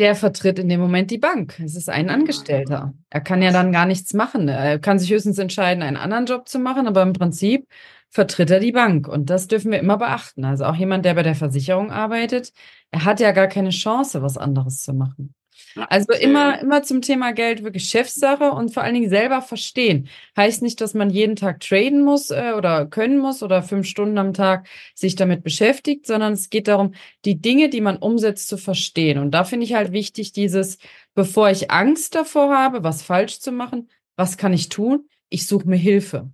Der 0.01 0.17
vertritt 0.17 0.59
in 0.59 0.69
dem 0.69 0.81
Moment 0.81 1.13
die 1.13 1.19
Bank. 1.19 1.61
Es 1.65 1.77
ist 1.77 1.89
ein 1.89 2.11
Angestellter. 2.11 2.95
Er 3.11 3.21
kann 3.21 3.43
ja 3.43 3.53
dann 3.53 3.71
gar 3.71 3.87
nichts 3.87 4.13
machen. 4.13 4.49
Er 4.49 4.81
kann 4.81 4.99
sich 4.99 5.11
höchstens 5.13 5.39
entscheiden, 5.39 5.85
einen 5.85 5.97
anderen 5.97 6.27
Job 6.27 6.49
zu 6.49 6.59
machen, 6.59 6.89
aber 6.89 7.03
im 7.03 7.13
Prinzip 7.13 7.69
vertritt 8.11 8.51
er 8.51 8.59
die 8.59 8.73
Bank. 8.73 9.07
Und 9.07 9.31
das 9.31 9.47
dürfen 9.47 9.71
wir 9.71 9.79
immer 9.79 9.97
beachten. 9.97 10.45
Also 10.45 10.65
auch 10.65 10.75
jemand, 10.75 11.05
der 11.05 11.15
bei 11.15 11.23
der 11.23 11.37
Versicherung 11.37 11.93
arbeitet, 11.93 12.53
er 12.91 13.05
hat 13.05 13.21
ja 13.21 13.31
gar 13.31 13.47
keine 13.47 13.71
Chance, 13.71 14.21
was 14.21 14.37
anderes 14.37 14.83
zu 14.83 14.93
machen 14.95 15.33
also 15.77 16.13
immer, 16.13 16.61
immer 16.61 16.83
zum 16.83 17.03
Thema 17.03 17.33
Geld 17.33 17.65
wirklich 17.65 17.89
Chefsache 17.89 18.51
und 18.51 18.73
vor 18.73 18.83
allen 18.83 18.95
Dingen 18.95 19.11
selber 19.11 19.43
verstehen. 19.43 20.09
Heißt 20.37 20.63
nicht, 20.63 20.81
dass 20.81 20.95
man 20.95 21.11
jeden 21.11 21.37
Tag 21.37 21.61
traden 21.61 22.03
muss 22.03 22.31
äh, 22.31 22.53
oder 22.57 22.87
können 22.87 23.19
muss 23.19 23.43
oder 23.43 23.63
fünf 23.63 23.87
Stunden 23.87 24.19
am 24.19 24.33
Tag 24.33 24.69
sich 24.95 25.17
damit 25.17 25.43
beschäftigt, 25.43 26.07
sondern 26.07 26.35
es 26.35 26.51
geht 26.51 26.69
darum, 26.69 26.95
die 27.25 27.41
Dinge, 27.41 27.69
die 27.69 27.81
man 27.81 27.97
umsetzt, 27.97 28.49
zu 28.49 28.57
verstehen. 28.57 29.19
Und 29.19 29.33
da 29.33 29.45
finde 29.45 29.65
ich 29.65 29.75
halt 29.75 29.93
wichtig, 29.93 30.33
dieses, 30.33 30.79
bevor 31.15 31.51
ich 31.51 31.71
Angst 31.71 32.15
davor 32.15 32.57
habe, 32.57 32.85
was 32.85 33.03
falsch 33.03 33.41
zu 33.41 33.51
machen, 33.51 33.89
was 34.17 34.37
kann 34.37 34.53
ich 34.53 34.69
tun? 34.69 35.09
Ich 35.29 35.47
suche 35.47 35.69
mir 35.69 35.77
Hilfe. 35.77 36.31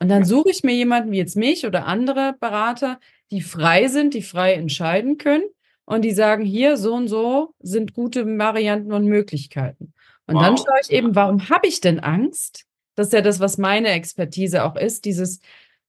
Und 0.00 0.08
dann 0.08 0.24
suche 0.24 0.50
ich 0.50 0.64
mir 0.64 0.74
jemanden 0.74 1.12
wie 1.12 1.18
jetzt 1.18 1.36
mich 1.36 1.66
oder 1.66 1.86
andere 1.86 2.34
Berater, 2.40 2.98
die 3.30 3.42
frei 3.42 3.88
sind, 3.88 4.14
die 4.14 4.22
frei 4.22 4.54
entscheiden 4.54 5.18
können 5.18 5.44
und 5.92 6.02
die 6.02 6.12
sagen, 6.12 6.42
hier 6.42 6.78
so 6.78 6.94
und 6.94 7.06
so 7.06 7.54
sind 7.60 7.92
gute 7.92 8.24
Varianten 8.38 8.94
und 8.94 9.04
Möglichkeiten. 9.04 9.92
Und 10.26 10.36
wow. 10.36 10.42
dann 10.42 10.56
schaue 10.56 10.80
ich 10.82 10.90
eben, 10.90 11.14
warum 11.14 11.50
habe 11.50 11.66
ich 11.66 11.82
denn 11.82 12.00
Angst? 12.00 12.64
Das 12.94 13.08
ist 13.08 13.12
ja 13.12 13.20
das, 13.20 13.40
was 13.40 13.58
meine 13.58 13.88
Expertise 13.88 14.64
auch 14.64 14.76
ist, 14.76 15.04
dieses 15.04 15.40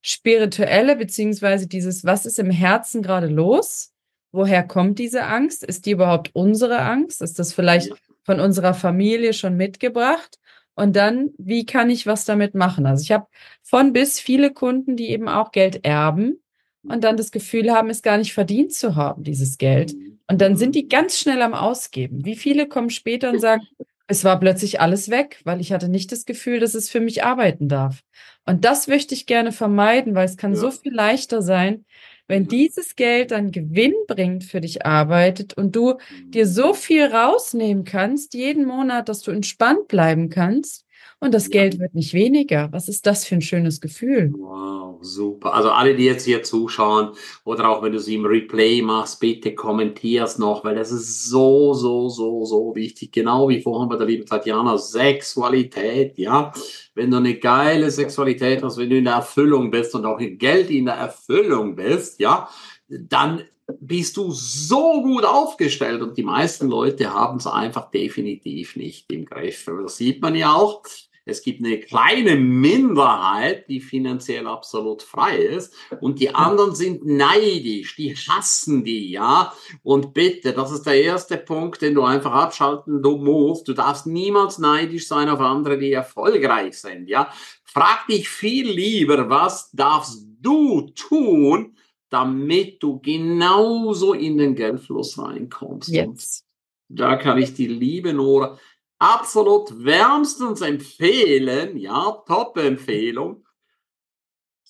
spirituelle, 0.01 0.97
beziehungsweise 0.97 1.67
dieses, 1.67 2.03
was 2.03 2.25
ist 2.25 2.37
im 2.37 2.51
Herzen 2.51 3.01
gerade 3.01 3.27
los? 3.27 3.93
Woher 4.33 4.63
kommt 4.63 4.99
diese 4.99 5.23
Angst? 5.23 5.63
Ist 5.63 5.85
die 5.85 5.91
überhaupt 5.91 6.31
unsere 6.33 6.79
Angst? 6.79 7.21
Ist 7.21 7.39
das 7.39 7.53
vielleicht 7.53 7.93
von 8.23 8.41
unserer 8.41 8.73
Familie 8.73 9.31
schon 9.31 9.55
mitgebracht? 9.55 10.37
Und 10.75 10.97
dann, 10.97 11.29
wie 11.37 11.65
kann 11.65 11.89
ich 11.89 12.05
was 12.05 12.25
damit 12.25 12.55
machen? 12.55 12.85
Also 12.85 13.03
ich 13.03 13.13
habe 13.13 13.27
von 13.61 13.93
bis 13.93 14.19
viele 14.19 14.51
Kunden, 14.51 14.97
die 14.97 15.11
eben 15.11 15.29
auch 15.29 15.53
Geld 15.53 15.85
erben 15.85 16.42
und 16.83 17.03
dann 17.03 17.17
das 17.17 17.31
Gefühl 17.31 17.71
haben, 17.71 17.89
es 17.89 18.01
gar 18.01 18.17
nicht 18.17 18.33
verdient 18.33 18.73
zu 18.73 18.95
haben, 18.95 19.23
dieses 19.23 19.57
Geld. 19.57 19.93
Und 20.27 20.41
dann 20.41 20.55
sind 20.55 20.75
die 20.75 20.87
ganz 20.87 21.17
schnell 21.19 21.41
am 21.41 21.53
Ausgeben. 21.53 22.25
Wie 22.25 22.35
viele 22.35 22.67
kommen 22.67 22.89
später 22.89 23.29
und 23.29 23.39
sagen, 23.39 23.63
es 24.07 24.23
war 24.23 24.39
plötzlich 24.39 24.81
alles 24.81 25.09
weg, 25.09 25.39
weil 25.43 25.61
ich 25.61 25.71
hatte 25.71 25.89
nicht 25.89 26.11
das 26.11 26.25
Gefühl, 26.25 26.59
dass 26.59 26.75
es 26.75 26.89
für 26.89 26.99
mich 26.99 27.23
arbeiten 27.23 27.67
darf. 27.67 28.01
Und 28.45 28.65
das 28.65 28.87
möchte 28.87 29.13
ich 29.13 29.25
gerne 29.25 29.51
vermeiden, 29.51 30.15
weil 30.15 30.25
es 30.25 30.37
kann 30.37 30.53
ja. 30.53 30.59
so 30.59 30.71
viel 30.71 30.93
leichter 30.93 31.41
sein, 31.41 31.85
wenn 32.27 32.47
dieses 32.47 32.95
Geld 32.95 33.31
dann 33.31 33.51
Gewinn 33.51 33.93
bringt 34.07 34.43
für 34.43 34.61
dich 34.61 34.85
arbeitet 34.85 35.55
und 35.55 35.75
du 35.75 35.95
dir 36.27 36.47
so 36.47 36.73
viel 36.73 37.05
rausnehmen 37.05 37.83
kannst 37.83 38.33
jeden 38.33 38.65
Monat, 38.65 39.09
dass 39.09 39.21
du 39.21 39.31
entspannt 39.31 39.87
bleiben 39.87 40.29
kannst 40.29 40.85
und 41.19 41.33
das 41.33 41.45
ja. 41.45 41.51
Geld 41.51 41.79
wird 41.79 41.95
nicht 41.95 42.13
weniger. 42.13 42.71
Was 42.71 42.87
ist 42.87 43.05
das 43.05 43.25
für 43.25 43.35
ein 43.35 43.41
schönes 43.41 43.81
Gefühl? 43.81 44.33
Wow, 44.33 44.92
super. 45.03 45.53
Also 45.53 45.69
alle, 45.69 45.95
die 45.95 46.05
jetzt 46.05 46.25
hier 46.25 46.43
zuschauen 46.43 47.11
oder 47.43 47.69
auch 47.69 47.83
wenn 47.83 47.93
du 47.93 47.99
sie 47.99 48.15
im 48.15 48.25
Replay 48.25 48.81
machst, 48.81 49.19
bitte 49.19 49.53
kommentier's 49.53 50.37
noch, 50.37 50.63
weil 50.63 50.75
das 50.75 50.91
ist 50.91 51.25
so, 51.29 51.73
so, 51.73 52.09
so, 52.09 52.45
so 52.45 52.75
wichtig. 52.75 53.11
Genau 53.11 53.49
wie 53.49 53.61
vorhin 53.61 53.89
bei 53.89 53.97
der 53.97 54.07
lieben 54.07 54.25
Tatjana, 54.25 54.77
Sexualität, 54.77 56.17
ja 56.17 56.51
wenn 56.95 57.11
du 57.11 57.17
eine 57.17 57.35
geile 57.35 57.89
Sexualität 57.89 58.63
hast, 58.63 58.77
wenn 58.77 58.89
du 58.89 58.97
in 58.97 59.05
der 59.05 59.15
Erfüllung 59.15 59.71
bist 59.71 59.95
und 59.95 60.05
auch 60.05 60.19
in 60.19 60.37
Geld 60.37 60.69
in 60.69 60.85
der 60.85 60.95
Erfüllung 60.95 61.75
bist, 61.75 62.19
ja, 62.19 62.47
dann 62.87 63.43
bist 63.79 64.17
du 64.17 64.31
so 64.31 65.01
gut 65.01 65.23
aufgestellt 65.23 66.01
und 66.01 66.17
die 66.17 66.23
meisten 66.23 66.67
Leute 66.67 67.13
haben 67.13 67.37
es 67.37 67.47
einfach 67.47 67.89
definitiv 67.89 68.75
nicht 68.75 69.11
im 69.11 69.25
Griff. 69.25 69.65
Das 69.65 69.97
sieht 69.97 70.21
man 70.21 70.35
ja 70.35 70.53
auch. 70.53 70.83
Es 71.25 71.41
gibt 71.41 71.65
eine 71.65 71.79
kleine 71.79 72.35
Minderheit, 72.35 73.69
die 73.69 73.79
finanziell 73.79 74.45
absolut 74.45 75.01
frei 75.01 75.37
ist 75.37 75.73
und 76.01 76.19
die 76.19 76.35
anderen 76.35 76.75
sind 76.75 77.05
neidisch, 77.05 77.95
die 77.95 78.15
hassen 78.15 78.83
die, 78.83 79.11
ja. 79.11 79.53
Und 79.83 80.13
bitte, 80.13 80.51
das 80.51 80.71
ist 80.71 80.83
der 80.83 81.01
erste 81.01 81.37
Punkt, 81.37 81.81
den 81.81 81.95
du 81.95 82.03
einfach 82.03 82.33
abschalten 82.33 83.01
du 83.01 83.17
musst. 83.17 83.67
Du 83.67 83.73
darfst 83.73 84.05
niemals 84.05 84.57
neidisch 84.57 85.07
sein 85.07 85.29
auf 85.29 85.39
andere, 85.39 85.77
die 85.77 85.93
erfolgreich 85.93 86.77
sind, 86.77 87.07
ja. 87.07 87.31
Frag 87.63 88.05
dich 88.07 88.27
viel 88.27 88.69
lieber, 88.69 89.29
was 89.29 89.71
darfst 89.71 90.27
du 90.41 90.89
tun, 90.93 91.77
damit 92.09 92.83
du 92.83 92.99
genauso 92.99 94.13
in 94.13 94.37
den 94.37 94.55
Geldfluss 94.55 95.17
reinkommst. 95.17 95.89
Jetzt. 95.89 96.45
Da 96.89 97.15
kann 97.15 97.39
ich 97.39 97.55
die 97.55 97.67
liebe 97.67 98.13
Nora 98.13 98.59
absolut 99.03 99.83
wärmstens 99.83 100.61
empfehlen, 100.61 101.75
ja, 101.75 102.23
Top-Empfehlung. 102.25 103.45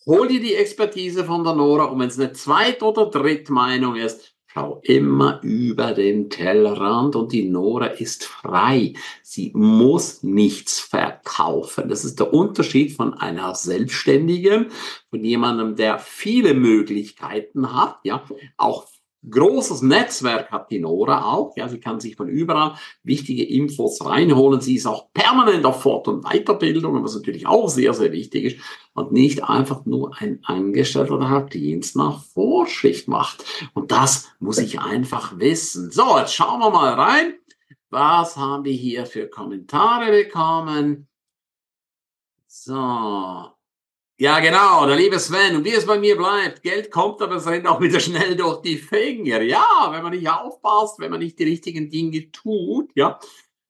Hol 0.08 0.28
dir 0.28 0.40
die 0.42 0.56
Expertise 0.56 1.24
von 1.24 1.44
der 1.44 1.54
Nora 1.54 1.86
und 1.86 2.00
wenn 2.00 2.10
es 2.10 2.20
eine 2.20 2.34
Zweit- 2.34 2.82
oder 2.82 3.06
Drittmeinung 3.06 3.96
ist, 3.96 4.36
schau 4.48 4.82
immer 4.84 5.40
über 5.44 5.94
den 5.94 6.32
Tellerrand 6.32 7.16
und 7.16 7.32
die 7.32 7.48
Nora 7.48 7.86
ist 7.86 8.26
frei. 8.26 8.94
Sie 9.22 9.52
muss 9.54 10.24
nichts 10.24 10.80
verkaufen. 10.80 11.88
Das 11.88 12.04
ist 12.04 12.20
der 12.20 12.34
Unterschied 12.34 12.92
von 12.92 13.14
einer 13.14 13.54
Selbstständigen, 13.54 14.72
von 15.12 15.24
jemandem, 15.24 15.76
der 15.76 16.00
viele 16.00 16.56
Möglichkeiten 16.56 17.74
hat, 17.74 18.00
ja, 18.04 18.26
auch 18.58 18.88
großes 19.30 19.82
Netzwerk 19.82 20.52
hat 20.52 20.70
die 20.70 20.80
Nora 20.80 21.26
auch. 21.34 21.56
Ja, 21.56 21.68
sie 21.70 21.80
kann 21.80 22.00
sich 22.00 22.16
von 22.16 22.28
überall 22.28 22.76
wichtige 23.04 23.44
Infos 23.44 24.06
reinholen. 24.06 24.62
Sie 24.62 24.76
ist 24.76 24.86
auch 24.86 25.12
permanent 25.14 25.66
auf 25.66 25.82
Fort- 25.82 26.08
und 26.08 26.24
Weiterbildung, 26.24 27.04
was 27.04 27.16
natürlich 27.16 27.48
auch 27.48 27.70
sehr, 27.70 27.94
sehr 27.94 28.12
wichtig 28.12 28.44
ist. 28.44 28.58
Und 28.94 29.12
nicht 29.12 29.44
einfach 29.44 29.86
nur 29.86 30.16
ein 30.20 30.40
Angestellter, 30.44 31.18
der 31.18 31.30
halt 31.30 31.54
Dienst 31.54 31.96
nach 31.96 32.24
Vorschrift 32.24 33.08
macht. 33.08 33.44
Und 33.74 33.92
das 33.92 34.30
muss 34.40 34.58
ich 34.58 34.80
einfach 34.80 35.40
wissen. 35.40 35.90
So, 35.92 36.18
jetzt 36.18 36.36
schauen 36.36 36.60
wir 36.60 36.70
mal 36.70 36.94
rein. 36.94 37.34
Was 37.90 38.38
haben 38.38 38.66
wir 38.66 38.74
hier 38.74 39.06
für 39.06 39.28
Kommentare 39.28 40.12
bekommen? 40.12 41.08
So, 42.48 43.52
ja, 44.18 44.40
genau, 44.40 44.86
der 44.86 44.96
liebe 44.96 45.20
Sven. 45.20 45.56
Und 45.56 45.66
wie 45.66 45.74
es 45.74 45.86
bei 45.86 45.98
mir 45.98 46.16
bleibt, 46.16 46.62
Geld 46.62 46.92
kommt, 46.92 47.22
aber 47.22 47.36
es 47.36 47.48
rennt 47.48 47.68
auch 47.68 47.82
wieder 47.82 48.00
schnell 48.00 48.36
durch 48.36 48.62
die 48.62 48.78
Finger. 48.78 49.42
Ja, 49.42 49.90
wenn 49.90 50.04
man 50.04 50.14
nicht 50.14 50.30
aufpasst, 50.30 51.00
wenn 51.00 51.12
man 51.12 51.20
nicht 51.20 51.40
die 51.40 51.46
richtigen 51.46 51.90
Dinge 51.90 52.32
tut, 52.32 52.92
ja, 52.96 53.20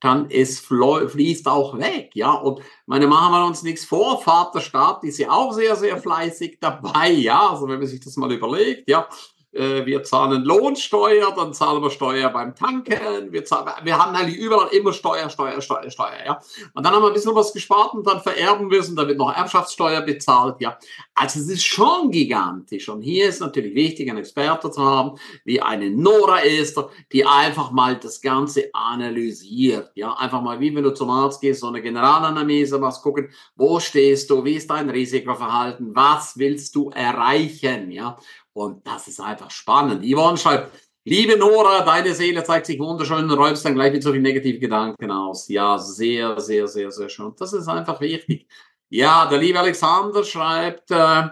dann 0.02 0.30
es 0.30 0.60
fließt 0.60 1.48
auch 1.48 1.78
weg, 1.78 2.12
ja. 2.14 2.34
Und 2.34 2.62
meine, 2.86 3.08
machen 3.08 3.32
wir 3.32 3.46
uns 3.46 3.64
nichts 3.64 3.86
vor, 3.86 4.22
Vaterstaat 4.22 5.04
ist 5.06 5.18
ja 5.18 5.32
auch 5.32 5.54
sehr, 5.54 5.78
sehr 5.78 5.98
fleißig 5.98 6.58
dabei, 6.60 7.10
ja. 7.12 7.52
Also 7.52 7.70
wenn 7.70 7.80
man 7.80 7.88
sich 7.88 8.02
das 8.02 8.18
mal 8.18 8.32
überlegt, 8.32 8.90
ja, 8.90 9.08
äh, 9.54 9.86
wir 9.86 10.04
zahlen 10.04 10.44
Lohnsteuer, 10.44 11.34
dann 11.36 11.54
zahlen 11.54 11.82
wir 11.82 11.92
Steuer 11.92 12.30
beim 12.30 12.56
Tanken, 12.56 13.32
wir, 13.32 13.46
zahlen, 13.46 13.72
wir 13.84 13.98
haben 13.98 14.16
eigentlich 14.16 14.38
überall 14.38 14.70
immer 14.70 14.94
Steuer, 14.94 15.30
Steuer, 15.30 15.62
Steuer, 15.62 15.90
Steuer, 15.90 16.18
ja. 16.26 16.40
Und 16.74 16.86
dann 16.86 16.94
haben 16.94 17.04
wir 17.04 17.08
ein 17.08 17.14
bisschen 17.14 17.36
was 17.36 17.54
gespart 17.54 17.94
und 17.94 18.06
dann 18.08 18.22
vererben 18.22 18.68
müssen, 18.68 18.96
da 18.96 19.08
wird 19.08 19.18
noch 19.18 19.36
Erbschaftssteuer 19.36 20.02
bezahlt, 20.02 20.56
ja. 20.60 20.78
Also 21.14 21.40
es 21.40 21.50
ist 21.50 21.66
schon 21.66 22.12
gigantisch 22.12 22.90
und 22.90 23.02
hier 23.02 23.30
ist 23.30 23.42
natürlich 23.42 23.76
wichtig, 23.76 24.10
einen 24.10 24.20
Experte 24.20 24.72
zu 24.72 24.84
haben, 24.84 25.20
wie 25.46 25.62
eine 25.62 25.92
Nora 25.92 26.42
Esther, 26.42 26.90
die 27.12 27.26
einfach 27.26 27.72
mal 27.72 27.96
das 27.96 28.22
Ganze 28.22 28.70
analysiert, 28.74 29.92
ja. 29.96 30.14
Einfach 30.14 30.42
mal, 30.42 30.60
wie 30.60 30.76
wenn 30.76 30.84
du 30.84 30.94
zum 30.94 31.10
Arzt 31.10 31.42
gehst, 31.42 31.62
so 31.62 31.68
eine 31.68 31.82
Generalanalyse 31.82 32.80
machst, 32.80 33.04
gucken, 33.04 33.30
wo 33.56 33.80
stehst 33.80 34.30
du, 34.30 34.44
wie 34.44 34.56
ist 34.56 34.70
dein 34.70 34.90
Risikoverhalten, 34.90 35.96
was 35.96 36.38
willst 36.38 36.76
du 36.76 36.90
erreichen, 36.90 37.92
ja. 37.92 38.18
Und 38.54 38.86
das 38.86 39.08
ist 39.08 39.20
einfach 39.20 39.50
spannend. 39.52 40.04
Yvonne 40.06 40.38
schreibt, 40.38 40.72
liebe 41.06 41.38
Nora, 41.38 41.84
deine 41.84 42.14
Seele 42.14 42.44
zeigt 42.44 42.68
sich 42.68 42.80
wunderschön 42.80 43.30
und 43.30 43.38
räumst 43.38 43.66
dann 43.66 43.76
gleich 43.76 43.92
mit 43.92 44.04
so 44.04 44.12
vielen 44.12 44.24
negativen 44.24 44.62
Gedanken 44.62 45.12
aus. 45.12 45.48
Ja, 45.48 45.78
sehr, 45.78 46.40
sehr, 46.40 46.68
sehr, 46.68 46.92
sehr 46.92 47.10
schön. 47.10 47.34
Das 47.38 47.54
ist 47.54 47.68
einfach 47.68 48.00
wichtig. 48.00 48.48
Ja, 48.90 49.26
der 49.28 49.40
liebe 49.40 49.60
Alexander 49.60 50.24
schreibt, 50.24 50.92
äh, 50.92 51.30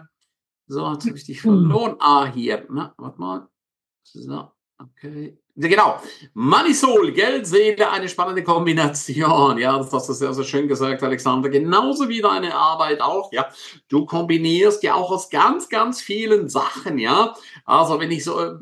so, 0.68 0.92
jetzt 0.94 1.06
habe 1.06 1.18
ich 1.18 1.26
dich 1.26 1.42
verloren. 1.42 1.98
Ah, 2.00 2.26
hier. 2.26 2.66
Na, 2.70 2.94
warte 2.98 3.20
mal. 3.20 3.48
So, 4.04 4.52
okay. 4.80 5.41
Genau. 5.56 6.00
Money 6.34 6.74
Soul, 6.74 7.12
Geld, 7.12 7.46
Seele, 7.46 7.92
eine 7.92 8.08
spannende 8.08 8.44
Kombination. 8.44 9.58
Ja, 9.58 9.78
das 9.78 9.92
hast 9.92 10.10
du 10.10 10.14
sehr, 10.14 10.34
sehr 10.34 10.46
schön 10.46 10.68
gesagt, 10.68 11.04
Alexander. 11.04 11.50
Genauso 11.50 12.08
wie 12.08 12.22
deine 12.22 12.56
Arbeit 12.56 13.02
auch, 13.02 13.32
ja. 13.34 13.48
Du 13.90 14.06
kombinierst 14.06 14.82
ja 14.84 14.96
auch 14.96 15.12
aus 15.12 15.30
ganz, 15.30 15.68
ganz 15.68 16.02
vielen 16.02 16.48
Sachen, 16.48 16.98
ja. 16.98 17.34
Also, 17.66 18.00
wenn 18.00 18.12
ich 18.12 18.24
so, 18.24 18.56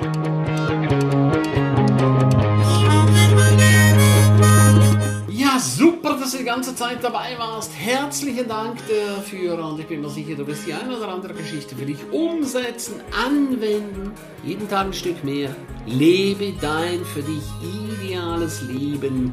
Ja, 5.29 5.59
super 5.59 6.03
dass 6.23 6.33
du 6.33 6.38
die 6.38 6.45
ganze 6.45 6.75
Zeit 6.77 7.03
dabei 7.03 7.37
warst. 7.37 7.73
Herzlichen 7.77 8.47
Dank 8.47 8.79
dafür 8.88 9.59
und 9.65 9.81
ich 9.81 9.88
bin 9.88 10.01
mir 10.01 10.09
sicher, 10.09 10.37
du 10.37 10.47
wirst 10.47 10.67
die 10.67 10.73
eine 10.73 10.97
oder 10.97 11.09
andere 11.09 11.35
Geschichte 11.35 11.75
für 11.75 11.85
dich 11.85 11.99
umsetzen, 12.12 13.01
anwenden. 13.27 14.12
Jeden 14.45 14.69
Tag 14.69 14.87
ein 14.87 14.93
Stück 14.93 15.25
mehr. 15.25 15.51
Lebe 15.85 16.53
dein 16.61 17.05
für 17.05 17.23
dich 17.23 17.43
ideales 17.61 18.62
Leben. 18.62 19.33